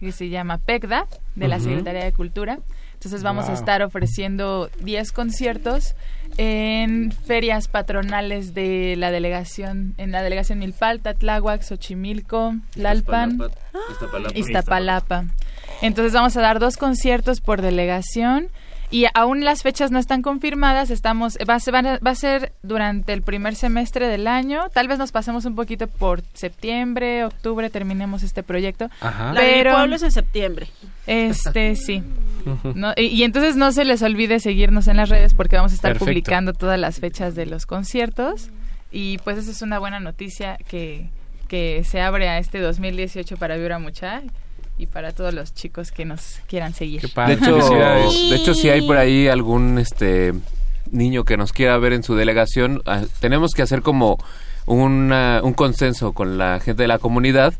[0.00, 1.60] que se llama PECDA de la.
[1.60, 2.58] Secretaría de Cultura.
[2.94, 5.94] Entonces vamos a estar ofreciendo 10 conciertos
[6.36, 13.40] en ferias patronales de la delegación, en la delegación Milpalta, Tláhuac, Xochimilco, Tlalpan.
[14.34, 15.24] Iztapalapa.
[15.82, 18.48] Entonces vamos a dar dos conciertos por delegación
[18.90, 20.90] y aún las fechas no están confirmadas.
[20.90, 24.68] Estamos va a, ser, van a- va a ser durante el primer semestre del año.
[24.72, 28.88] Tal vez nos pasemos un poquito por septiembre, octubre terminemos este proyecto.
[29.00, 29.32] Ajá.
[29.32, 30.66] La Pero pueblo es en septiembre.
[31.06, 32.02] este sí.
[32.74, 35.74] No, y, y entonces no se les olvide seguirnos en las redes porque vamos a
[35.74, 36.06] estar Perfecto.
[36.10, 38.48] publicando todas las fechas de los conciertos
[38.90, 41.10] y pues esa es una buena noticia que,
[41.48, 44.22] que se abre a este 2018 para Vibra Mucha
[44.80, 47.00] y para todos los chicos que nos quieran seguir.
[47.00, 47.56] Qué De hecho,
[48.30, 50.32] de hecho, si hay por ahí algún este
[50.90, 54.18] niño que nos quiera ver en su delegación, ah, tenemos que hacer como
[54.66, 57.54] una- un consenso con la gente de la comunidad.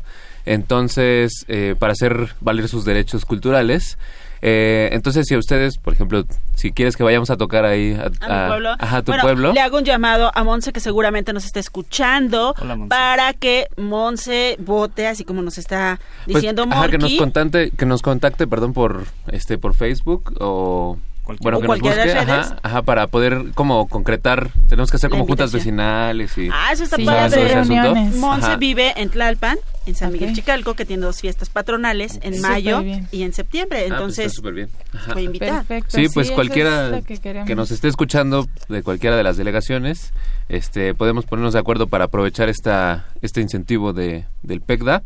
[0.45, 3.97] Entonces, eh, para hacer valer sus derechos culturales.
[4.41, 6.23] Eh, entonces, si a ustedes, por ejemplo,
[6.55, 8.69] si quieres que vayamos a tocar ahí a, A mi pueblo.
[8.79, 9.53] ajá, a tu Bueno, pueblo.
[9.53, 12.89] Le hago un llamado a Monse que seguramente nos está escuchando Hola, Monse.
[12.89, 17.85] para que Monse vote, así como nos está Pues, diciendo ajá, que nos contacte, que
[17.85, 22.81] nos contacte, perdón, por este por Facebook o Cualquier- bueno, que nos busque, ajá, ajá,
[22.81, 27.05] para poder como concretar, tenemos que hacer como juntas vecinales y Ah, eso está Sí,
[27.05, 28.11] ¿Sabes padre.
[28.17, 30.33] Monse vive en Tlalpan, en San Miguel.
[30.33, 33.79] Chicalco, que tiene dos fiestas patronales en mayo y en septiembre.
[33.79, 34.69] Ah, pues Entonces, está súper bien.
[34.93, 35.13] Ajá.
[35.13, 35.65] voy a invitar.
[35.65, 35.97] Perfecto.
[35.97, 40.13] Sí, pues cualquiera es que, nos esté escuchando de cualquiera de las delegaciones,
[40.49, 45.03] este, podemos ponernos de acuerdo para aprovechar esta, este incentivo de, del PECDA.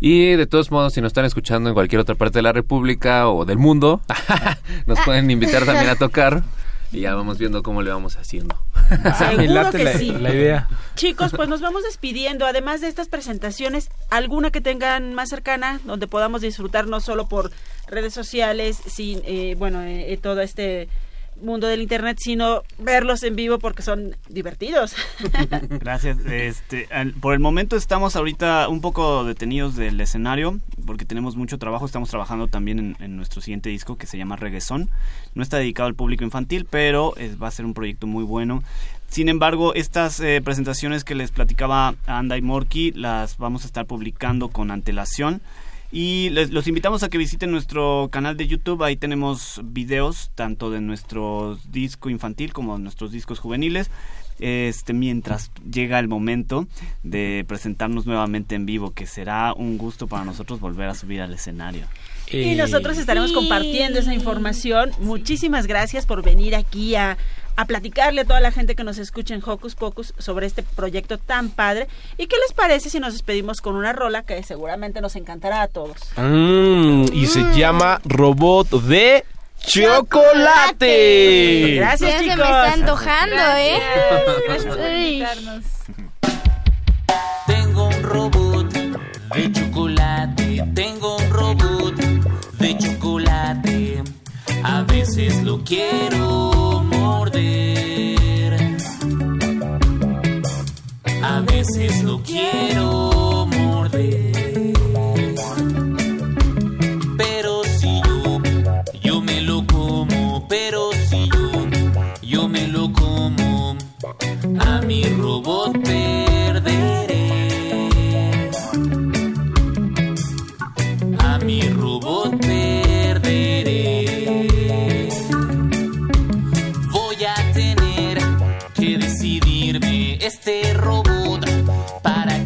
[0.00, 3.28] Y de todos modos, si nos están escuchando en cualquier otra parte de la República
[3.28, 4.00] o del mundo,
[4.86, 6.42] nos pueden invitar también a tocar
[6.90, 8.56] y ya vamos viendo cómo le vamos haciendo.
[9.04, 10.10] Ah, Seguro late que la, sí.
[10.10, 10.68] la idea.
[10.94, 12.46] Chicos, pues nos vamos despidiendo.
[12.46, 17.50] Además de estas presentaciones, alguna que tengan más cercana, donde podamos disfrutar no solo por
[17.86, 20.88] redes sociales, sin, eh, bueno, eh, eh, todo este
[21.42, 24.94] mundo del internet, sino verlos en vivo porque son divertidos.
[25.68, 26.18] Gracias.
[26.26, 26.88] Este,
[27.20, 31.86] por el momento estamos ahorita un poco detenidos del escenario porque tenemos mucho trabajo.
[31.86, 34.88] Estamos trabajando también en, nuestro siguiente disco que se llama Reggaeson.
[35.34, 38.62] No está dedicado al público infantil, pero es- va a ser un proyecto muy bueno.
[39.08, 43.86] Sin embargo, estas eh, presentaciones que les platicaba Anda y Morky las vamos a estar
[43.86, 45.40] publicando con antelación.
[45.90, 48.82] Y les- los invitamos a que visiten nuestro canal de YouTube.
[48.82, 53.90] Ahí tenemos videos tanto de nuestro disco infantil como de nuestros discos juveniles.
[54.40, 56.68] Este, mientras llega el momento
[57.02, 61.32] de presentarnos nuevamente en vivo, que será un gusto para nosotros volver a subir al
[61.34, 61.86] escenario.
[62.30, 64.90] Y nosotros estaremos compartiendo esa información.
[65.00, 67.16] Muchísimas gracias por venir aquí a,
[67.58, 71.18] a platicarle a toda la gente que nos escucha en Hocus Pocus sobre este proyecto
[71.18, 71.88] tan padre.
[72.16, 75.66] ¿Y qué les parece si nos despedimos con una rola que seguramente nos encantará a
[75.66, 75.96] todos?
[76.16, 79.24] Mm, y se llama Robot de
[79.60, 80.86] Chocolate.
[81.74, 83.82] Gracias, Ya se me está antojando, ¿eh?
[84.46, 85.14] Gracias por Ay.
[85.14, 85.64] invitarnos.
[87.48, 90.64] Tengo un robot de chocolate.
[90.76, 94.04] Tengo un robot de chocolate.
[94.62, 96.57] A veces lo quiero
[101.22, 103.17] A veces lo quiero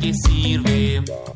[0.03, 1.32] para qué sirve.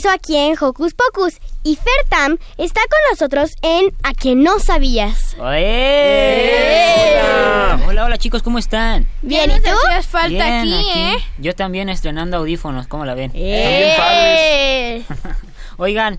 [0.00, 5.36] Regreso aquí en Hocus Pocus y Fertam está con nosotros en A que no sabías.
[5.52, 7.20] ¡Eh!
[7.22, 7.80] Hola.
[7.86, 9.06] hola, hola chicos, ¿cómo están?
[9.20, 9.68] Bien, ¿y tú?
[9.86, 11.16] hacías falta Bien, aquí, ¿eh?
[11.38, 13.30] Yo también estrenando audífonos, ¿cómo la ven?
[13.34, 15.04] ¡Eh!
[15.76, 16.18] Oigan,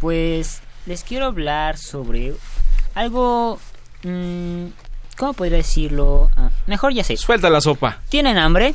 [0.00, 2.34] pues les quiero hablar sobre
[2.94, 3.58] algo...
[4.04, 4.66] mm,
[5.16, 6.30] ¿Cómo podría decirlo?
[6.36, 7.16] Ah, mejor ya sé.
[7.16, 7.98] Suelta la sopa.
[8.08, 8.74] ¿Tienen hambre?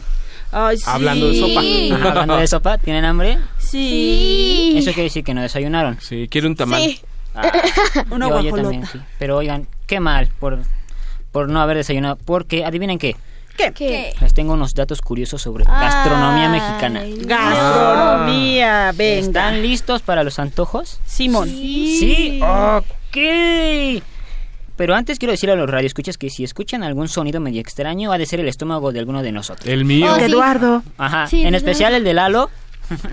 [0.52, 0.84] Ay, sí.
[0.86, 1.62] Hablando de sopa.
[1.96, 3.39] Ajá, hablando de sopa, ¿tienen hambre?
[3.74, 4.74] Sí.
[4.78, 5.97] Eso quiere decir que no desayunaron.
[5.99, 6.82] Sí, quiere un tamal.
[6.82, 6.99] Sí.
[7.36, 7.51] Ah,
[8.11, 8.61] Una yo, yo guajolota.
[8.61, 8.99] también, sí.
[9.19, 10.59] Pero oigan, qué mal por,
[11.32, 12.17] por no haber desayunado.
[12.24, 13.15] Porque, adivinen qué,
[13.57, 13.71] ¿Qué?
[13.71, 14.13] ¿Qué?
[14.21, 17.03] les tengo unos datos curiosos sobre gastronomía mexicana.
[17.17, 19.19] Gastronomía, venga.
[19.28, 20.99] ¿Están listos para los antojos?
[21.05, 21.49] Simón.
[21.49, 22.39] Sí.
[22.41, 24.03] Ok.
[24.76, 28.17] Pero antes quiero decirle a los radioescuchas que si escuchan algún sonido medio extraño, ha
[28.17, 29.67] de ser el estómago de alguno de nosotros.
[29.67, 30.11] El mío.
[30.11, 30.24] Oh, sí.
[30.24, 30.82] Eduardo.
[30.97, 31.28] Ajá.
[31.28, 32.49] Sí, en especial el de Lalo.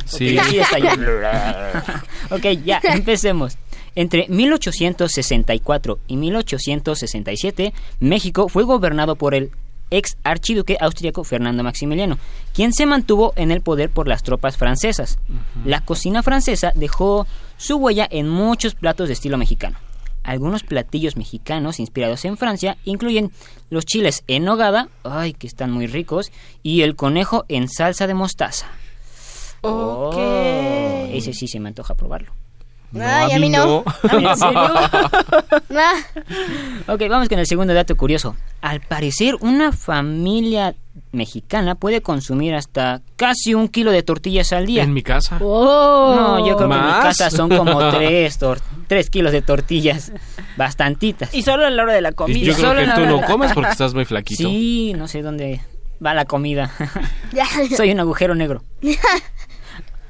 [0.04, 0.38] Sí.
[0.48, 2.04] Sí está allá.
[2.30, 3.56] ok, ya, empecemos.
[3.94, 9.50] Entre 1864 y 1867, México fue gobernado por el
[9.90, 12.18] ex archiduque austriaco Fernando Maximiliano,
[12.54, 15.18] quien se mantuvo en el poder por las tropas francesas.
[15.64, 19.78] La cocina francesa dejó su huella en muchos platos de estilo mexicano.
[20.22, 23.32] Algunos platillos mexicanos inspirados en Francia incluyen
[23.70, 26.30] los chiles en nogada, ay, que están muy ricos,
[26.62, 28.66] y el conejo en salsa de mostaza.
[29.62, 30.14] Ok.
[30.16, 32.32] Oh, ese sí se me antoja probarlo.
[33.00, 33.84] Ay, a mí no.
[34.10, 34.60] ¿En serio?
[35.72, 35.94] Ah,
[36.94, 38.34] ok, vamos con el segundo dato curioso.
[38.60, 40.74] Al parecer, una familia
[41.12, 44.82] mexicana puede consumir hasta casi un kilo de tortillas al día.
[44.82, 45.38] En mi casa.
[45.40, 46.14] Oh.
[46.16, 50.12] No, yo creo que en mi casa son como tres, tor- tres kilos de tortillas.
[50.56, 51.32] Bastantitas.
[51.32, 52.38] Y solo a la hora de la comida.
[52.38, 54.42] Y yo creo Solo que tú no comes porque estás muy flaquito.
[54.48, 55.60] Sí, no sé dónde
[56.04, 56.72] va la comida.
[57.76, 58.62] Soy un agujero negro.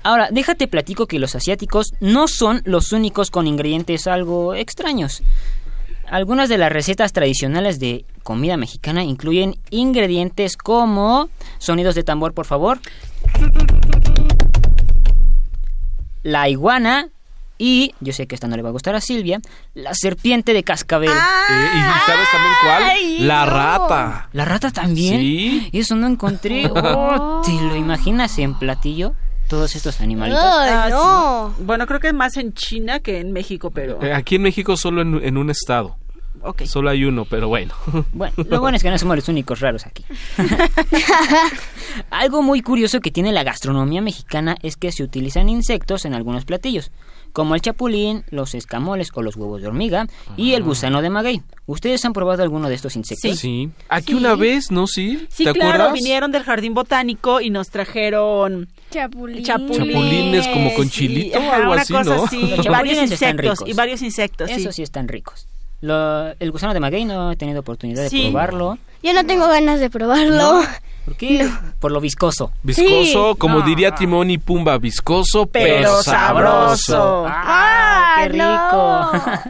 [0.02, 5.22] Ahora, déjate platico que los asiáticos no son los únicos con ingredientes algo extraños.
[6.08, 11.28] Algunas de las recetas tradicionales de comida mexicana incluyen ingredientes como
[11.58, 12.80] sonidos de tambor, por favor.
[16.22, 17.08] La iguana
[17.58, 19.38] y, yo sé que esta no le va a gustar a Silvia,
[19.74, 21.10] la serpiente de cascabel.
[21.10, 22.82] Eh, ¿Y sabes también cuál?
[22.84, 23.52] Ay, la no.
[23.52, 24.28] rata.
[24.32, 25.20] ¿La rata también?
[25.20, 25.68] Sí.
[25.72, 26.70] Eso no encontré.
[26.82, 29.14] Oh, ¿Te lo imaginas en platillo?
[29.50, 30.42] Todos estos animalitos.
[30.42, 31.54] Ay, Ah, no.
[31.58, 31.62] sí.
[31.64, 34.02] Bueno, creo que más en China que en México, pero.
[34.02, 35.96] Eh, Aquí en México solo en, en un estado.
[36.42, 36.62] Ok.
[36.64, 37.74] Solo hay uno, pero bueno.
[38.12, 40.04] Bueno, lo bueno es que no somos los únicos raros aquí.
[42.10, 46.44] Algo muy curioso que tiene la gastronomía mexicana es que se utilizan insectos en algunos
[46.44, 46.90] platillos,
[47.32, 50.06] como el chapulín, los escamoles o los huevos de hormiga
[50.36, 51.42] y el gusano de maguey.
[51.66, 53.38] ¿Ustedes han probado alguno de estos insectos?
[53.38, 53.70] Sí.
[53.88, 55.26] Aquí una vez, ¿no, sí?
[55.30, 55.92] Sí, ¿Te claro, acuerdas?
[55.94, 59.44] vinieron del jardín botánico y nos trajeron chapulines.
[59.44, 62.24] Chapulines como con chilito o ajá, algo una así, cosa ¿no?
[62.24, 63.68] así, Los chapulines varios están insectos ricos.
[63.68, 64.72] y varios insectos, Esos sí.
[64.72, 65.46] sí están ricos.
[65.80, 68.22] Lo- el gusano de maguey no he tenido oportunidad de Sí.
[68.30, 68.78] probarlo.
[69.02, 70.62] Yo no tengo ganas de probarlo.
[71.06, 71.48] ¿Por qué?
[71.80, 72.52] Por lo viscoso.
[72.62, 73.38] Viscoso, Sí.
[73.38, 73.64] como No.
[73.66, 76.76] diría Timón y Pumba, viscoso pero, Pero sabroso.
[76.76, 77.24] sabroso.
[77.28, 78.42] ¡Ah, qué rico!
[78.42, 79.40] no.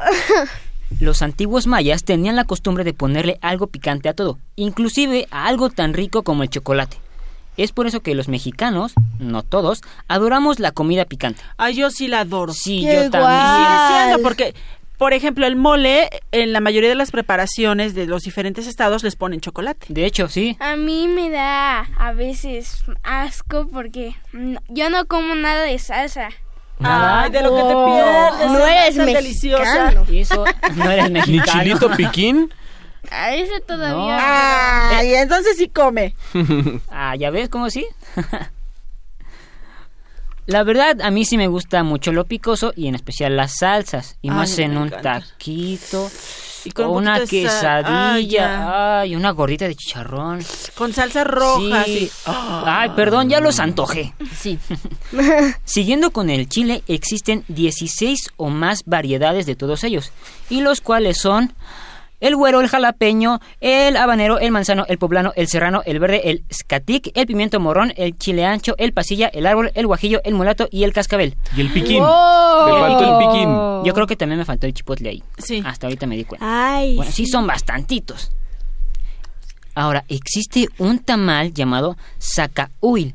[1.00, 5.68] Los antiguos mayas tenían la costumbre de ponerle algo picante a todo, inclusive a algo
[5.68, 6.96] tan rico como el chocolate.
[7.56, 11.42] Es por eso que los mexicanos, no todos, adoramos la comida picante.
[11.56, 12.52] Ay, yo sí la adoro.
[12.52, 13.40] Sí, Qué yo también.
[13.88, 14.20] Siendo, Igual.
[14.22, 14.54] porque,
[14.98, 19.16] por ejemplo, el mole, en la mayoría de las preparaciones de los diferentes estados les
[19.16, 19.86] ponen chocolate.
[19.90, 20.56] De hecho, sí.
[20.60, 24.14] A mí me da a veces asco porque
[24.68, 26.28] yo no como nada de salsa.
[26.80, 28.50] Ay, de lo que te pierdes.
[28.52, 29.94] no es eres deliciosa.
[30.10, 30.44] Y eso
[30.74, 31.62] no eres Ni mexicano.
[31.62, 32.52] chilito piquín.
[33.10, 34.98] A ese todavía.
[34.98, 36.14] Ay, entonces sí come.
[36.90, 37.86] Ah, ¿ya ves cómo sí?
[40.46, 44.16] La verdad, a mí sí me gusta mucho lo picoso y en especial las salsas.
[44.22, 45.20] Y Ay, más en un encanta.
[45.20, 46.08] taquito,
[46.64, 47.84] Y con un una de sal.
[47.86, 50.40] Ay, quesadilla, ay, una gordita de chicharrón.
[50.76, 51.98] Con salsa roja, Sí.
[52.08, 52.10] sí.
[52.26, 54.14] Ay, perdón, ya los antojé.
[54.36, 54.58] Sí.
[55.64, 60.12] Siguiendo con el chile, existen 16 o más variedades de todos ellos,
[60.50, 61.52] y los cuales son
[62.20, 66.44] el güero, el jalapeño, el habanero, el manzano, el poblano, el serrano, el verde, el
[66.52, 70.68] scatic, el pimiento morrón, el chile ancho, el pasilla, el árbol, el guajillo, el mulato
[70.70, 71.36] y el cascabel.
[71.56, 71.98] Y el piquín.
[71.98, 72.66] Wow.
[72.66, 73.48] Me faltó el piquín.
[73.84, 75.22] Yo creo que también me faltó el chipotle ahí.
[75.38, 75.62] Sí.
[75.64, 76.46] Hasta ahorita me di cuenta.
[76.76, 76.96] Ay.
[76.96, 78.30] Bueno, sí son bastantitos.
[79.74, 83.14] Ahora, existe un tamal llamado sacahuil,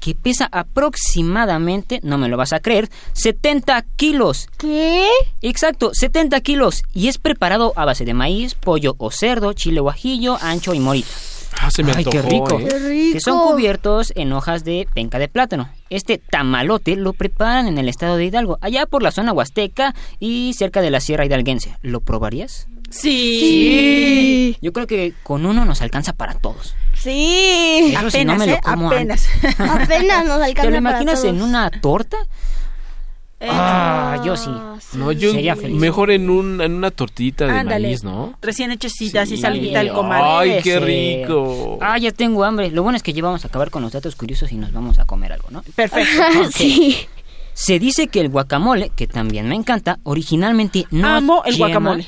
[0.00, 4.48] que pesa aproximadamente, no me lo vas a creer, 70 kilos.
[4.58, 5.06] ¿Qué?
[5.42, 6.82] Exacto, 70 kilos.
[6.92, 11.10] Y es preparado a base de maíz, pollo o cerdo, chile guajillo, ancho y morita.
[11.60, 12.58] Ah, se me Ay, qué rico.
[12.58, 12.66] ¿eh?
[12.68, 13.12] Qué rico.
[13.14, 15.68] Que son cubiertos en hojas de penca de plátano.
[15.90, 20.54] Este tamalote lo preparan en el estado de Hidalgo, allá por la zona huasteca y
[20.56, 21.76] cerca de la Sierra Hidalguense.
[21.82, 22.68] ¿Lo probarías?
[22.90, 24.56] Sí.
[24.60, 26.74] Yo creo que con uno nos alcanza para todos.
[26.94, 27.94] Sí.
[27.96, 28.60] Eso si no Apenas, me lo ¿eh?
[28.62, 29.26] como Apenas.
[29.58, 31.48] Apenas nos alcanza ¿Te lo para imaginas en todos.
[31.48, 32.16] una torta?
[33.42, 34.50] Ah, yo sí.
[34.98, 35.74] No, yo Sería feliz.
[35.80, 37.88] mejor en, un, en una tortita de Ándale.
[37.88, 38.34] maíz, ¿no?
[38.42, 39.42] Recién hechecita, así Sí.
[39.42, 40.22] salidita del comal.
[40.40, 41.78] Ay, qué rico.
[41.80, 42.70] Ah, ya tengo hambre.
[42.70, 44.98] Lo bueno es que ya vamos a acabar con los datos curiosos y nos vamos
[44.98, 45.62] a comer algo, ¿no?
[45.74, 46.10] Perfecto.
[46.54, 46.96] Sí.
[47.54, 52.06] Se dice que el guacamole, que también me encanta, originalmente no Amo el lleva guacamole.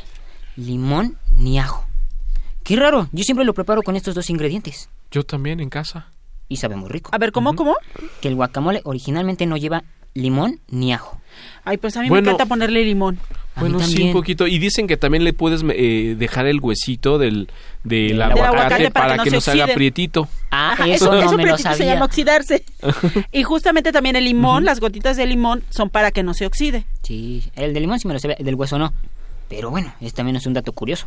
[0.57, 1.85] Limón ni ajo.
[2.65, 6.07] Qué raro, yo siempre lo preparo con estos dos ingredientes Yo también en casa.
[6.49, 7.11] y sabe muy rico.
[7.13, 7.77] A ver, ¿cómo, cómo?
[8.21, 9.83] Que el guacamole originalmente no lleva
[10.15, 11.19] limón ni ajo.
[11.65, 12.27] Ay, pues a mí Bueno.
[12.27, 13.19] me encanta ponerle limón.
[13.57, 14.47] Bueno, sí, un poquito.
[14.47, 17.49] Y dicen que también le puedes eh, dejar el huesito del,
[17.85, 20.29] del Del aguacate, aguacate para para, que que, no nos se haga prietito.
[20.51, 22.65] Ah, Ajá, eso, eso, no eso me lo prietito se llama oxidarse.
[23.33, 26.85] y justamente también el limón, las gotitas de limón, son para que no se oxide.
[27.03, 28.93] Sí, el de limón sí me lo sabía, el del hueso no.
[29.55, 31.07] Pero bueno, este también es un dato curioso.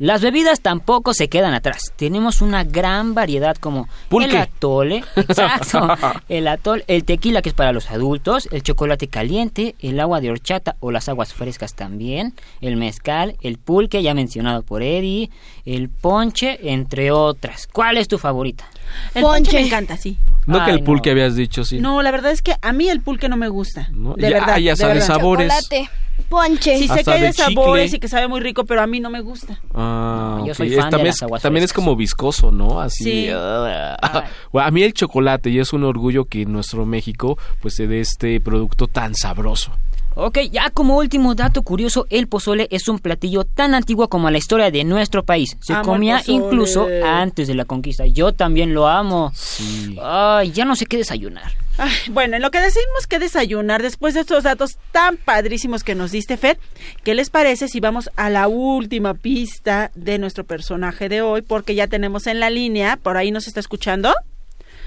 [0.00, 1.92] Las bebidas tampoco se quedan atrás.
[1.96, 4.30] Tenemos una gran variedad como Pulque.
[4.30, 5.88] el atole, exacto,
[6.28, 10.30] el atole, el tequila que es para los adultos, el chocolate caliente, el agua de
[10.30, 15.30] horchata o las aguas frescas también, el mezcal, el pulque ya mencionado por Eddie,
[15.64, 17.66] el ponche, entre otras.
[17.66, 18.68] ¿Cuál es tu favorita?
[19.16, 19.56] El ponche, Ponche.
[19.60, 20.16] me encanta, sí.
[20.46, 21.14] No que el pulque no.
[21.14, 21.80] habías dicho, sí.
[21.80, 23.88] No, la verdad es que a mí el pulque no me gusta.
[23.90, 24.58] No, De ya- verdad.
[24.58, 25.06] ya de verdad.
[25.08, 25.52] sabores.
[25.52, 25.90] Chocolate.
[26.28, 26.76] Ponche.
[26.78, 29.00] Sí sé Hasta que hay de sabores y que sabe muy rico, pero a mí
[29.00, 29.58] no me gusta.
[29.74, 32.80] Ah, Yo soy Es- fan de también las es, aguas también es como viscoso, ¿no?
[32.80, 33.04] Así.
[33.04, 33.28] Sí.
[33.32, 34.24] ah.
[34.52, 38.00] A mí el chocolate y es un orgullo que en nuestro México pues se dé
[38.00, 39.72] este producto tan sabroso.
[40.20, 44.38] Ok, ya como último dato curioso, el pozole es un platillo tan antiguo como la
[44.38, 45.56] historia de nuestro país.
[45.60, 48.04] Se Amo comía incluso antes de la conquista.
[48.04, 49.30] Yo también lo amo.
[49.32, 49.96] Sí.
[50.02, 51.52] Ay, ya no sé qué desayunar.
[51.78, 55.94] Ay, bueno, en lo que decimos que desayunar, después de estos datos tan padrísimos que
[55.94, 56.58] nos diste, Fer,
[57.04, 61.42] ¿qué les parece si vamos a la última pista de nuestro personaje de hoy?
[61.42, 64.12] Porque ya tenemos en la línea, por ahí nos está escuchando.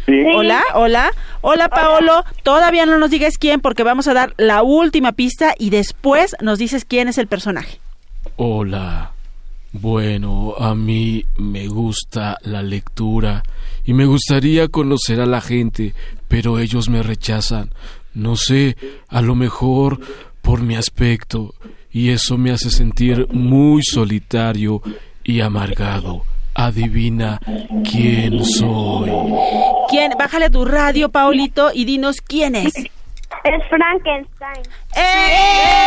[0.07, 5.11] Hola, hola, hola Paolo, todavía no nos digas quién porque vamos a dar la última
[5.11, 7.79] pista y después nos dices quién es el personaje.
[8.35, 9.11] Hola.
[9.73, 13.41] Bueno, a mí me gusta la lectura
[13.85, 15.93] y me gustaría conocer a la gente,
[16.27, 17.69] pero ellos me rechazan.
[18.13, 18.75] No sé,
[19.07, 20.01] a lo mejor
[20.41, 21.53] por mi aspecto,
[21.89, 24.81] y eso me hace sentir muy solitario
[25.23, 26.23] y amargado.
[26.53, 27.39] Adivina
[27.89, 29.11] quién soy.
[29.89, 30.13] ¿Quién?
[30.17, 32.73] Bájale a tu radio, Paolito, y dinos quién es.
[32.75, 34.63] Es Frankenstein.
[34.95, 35.81] ¡Eh!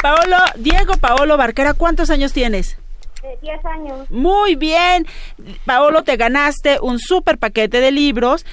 [0.00, 2.78] Paolo, Diego Paolo Barquera, ¿cuántos años tienes?
[3.22, 4.10] De 10 años.
[4.10, 5.06] Muy bien.
[5.64, 8.44] Paolo, te ganaste un super paquete de libros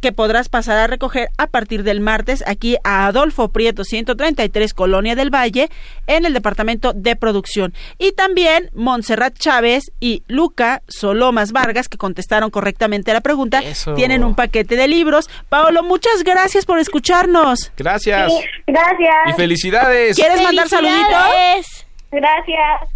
[0.00, 5.14] que podrás pasar a recoger a partir del martes aquí a Adolfo Prieto 133 Colonia
[5.14, 5.68] del Valle
[6.06, 7.74] en el departamento de producción.
[7.98, 13.94] Y también Montserrat Chávez y Luca Solomas Vargas que contestaron correctamente a la pregunta Eso.
[13.94, 15.28] tienen un paquete de libros.
[15.48, 17.72] Paolo, muchas gracias por escucharnos.
[17.76, 18.32] Gracias.
[18.66, 19.14] Gracias.
[19.28, 20.16] Y felicidades.
[20.16, 21.86] ¿Quieres mandar saluditos?
[22.10, 22.90] Gracias.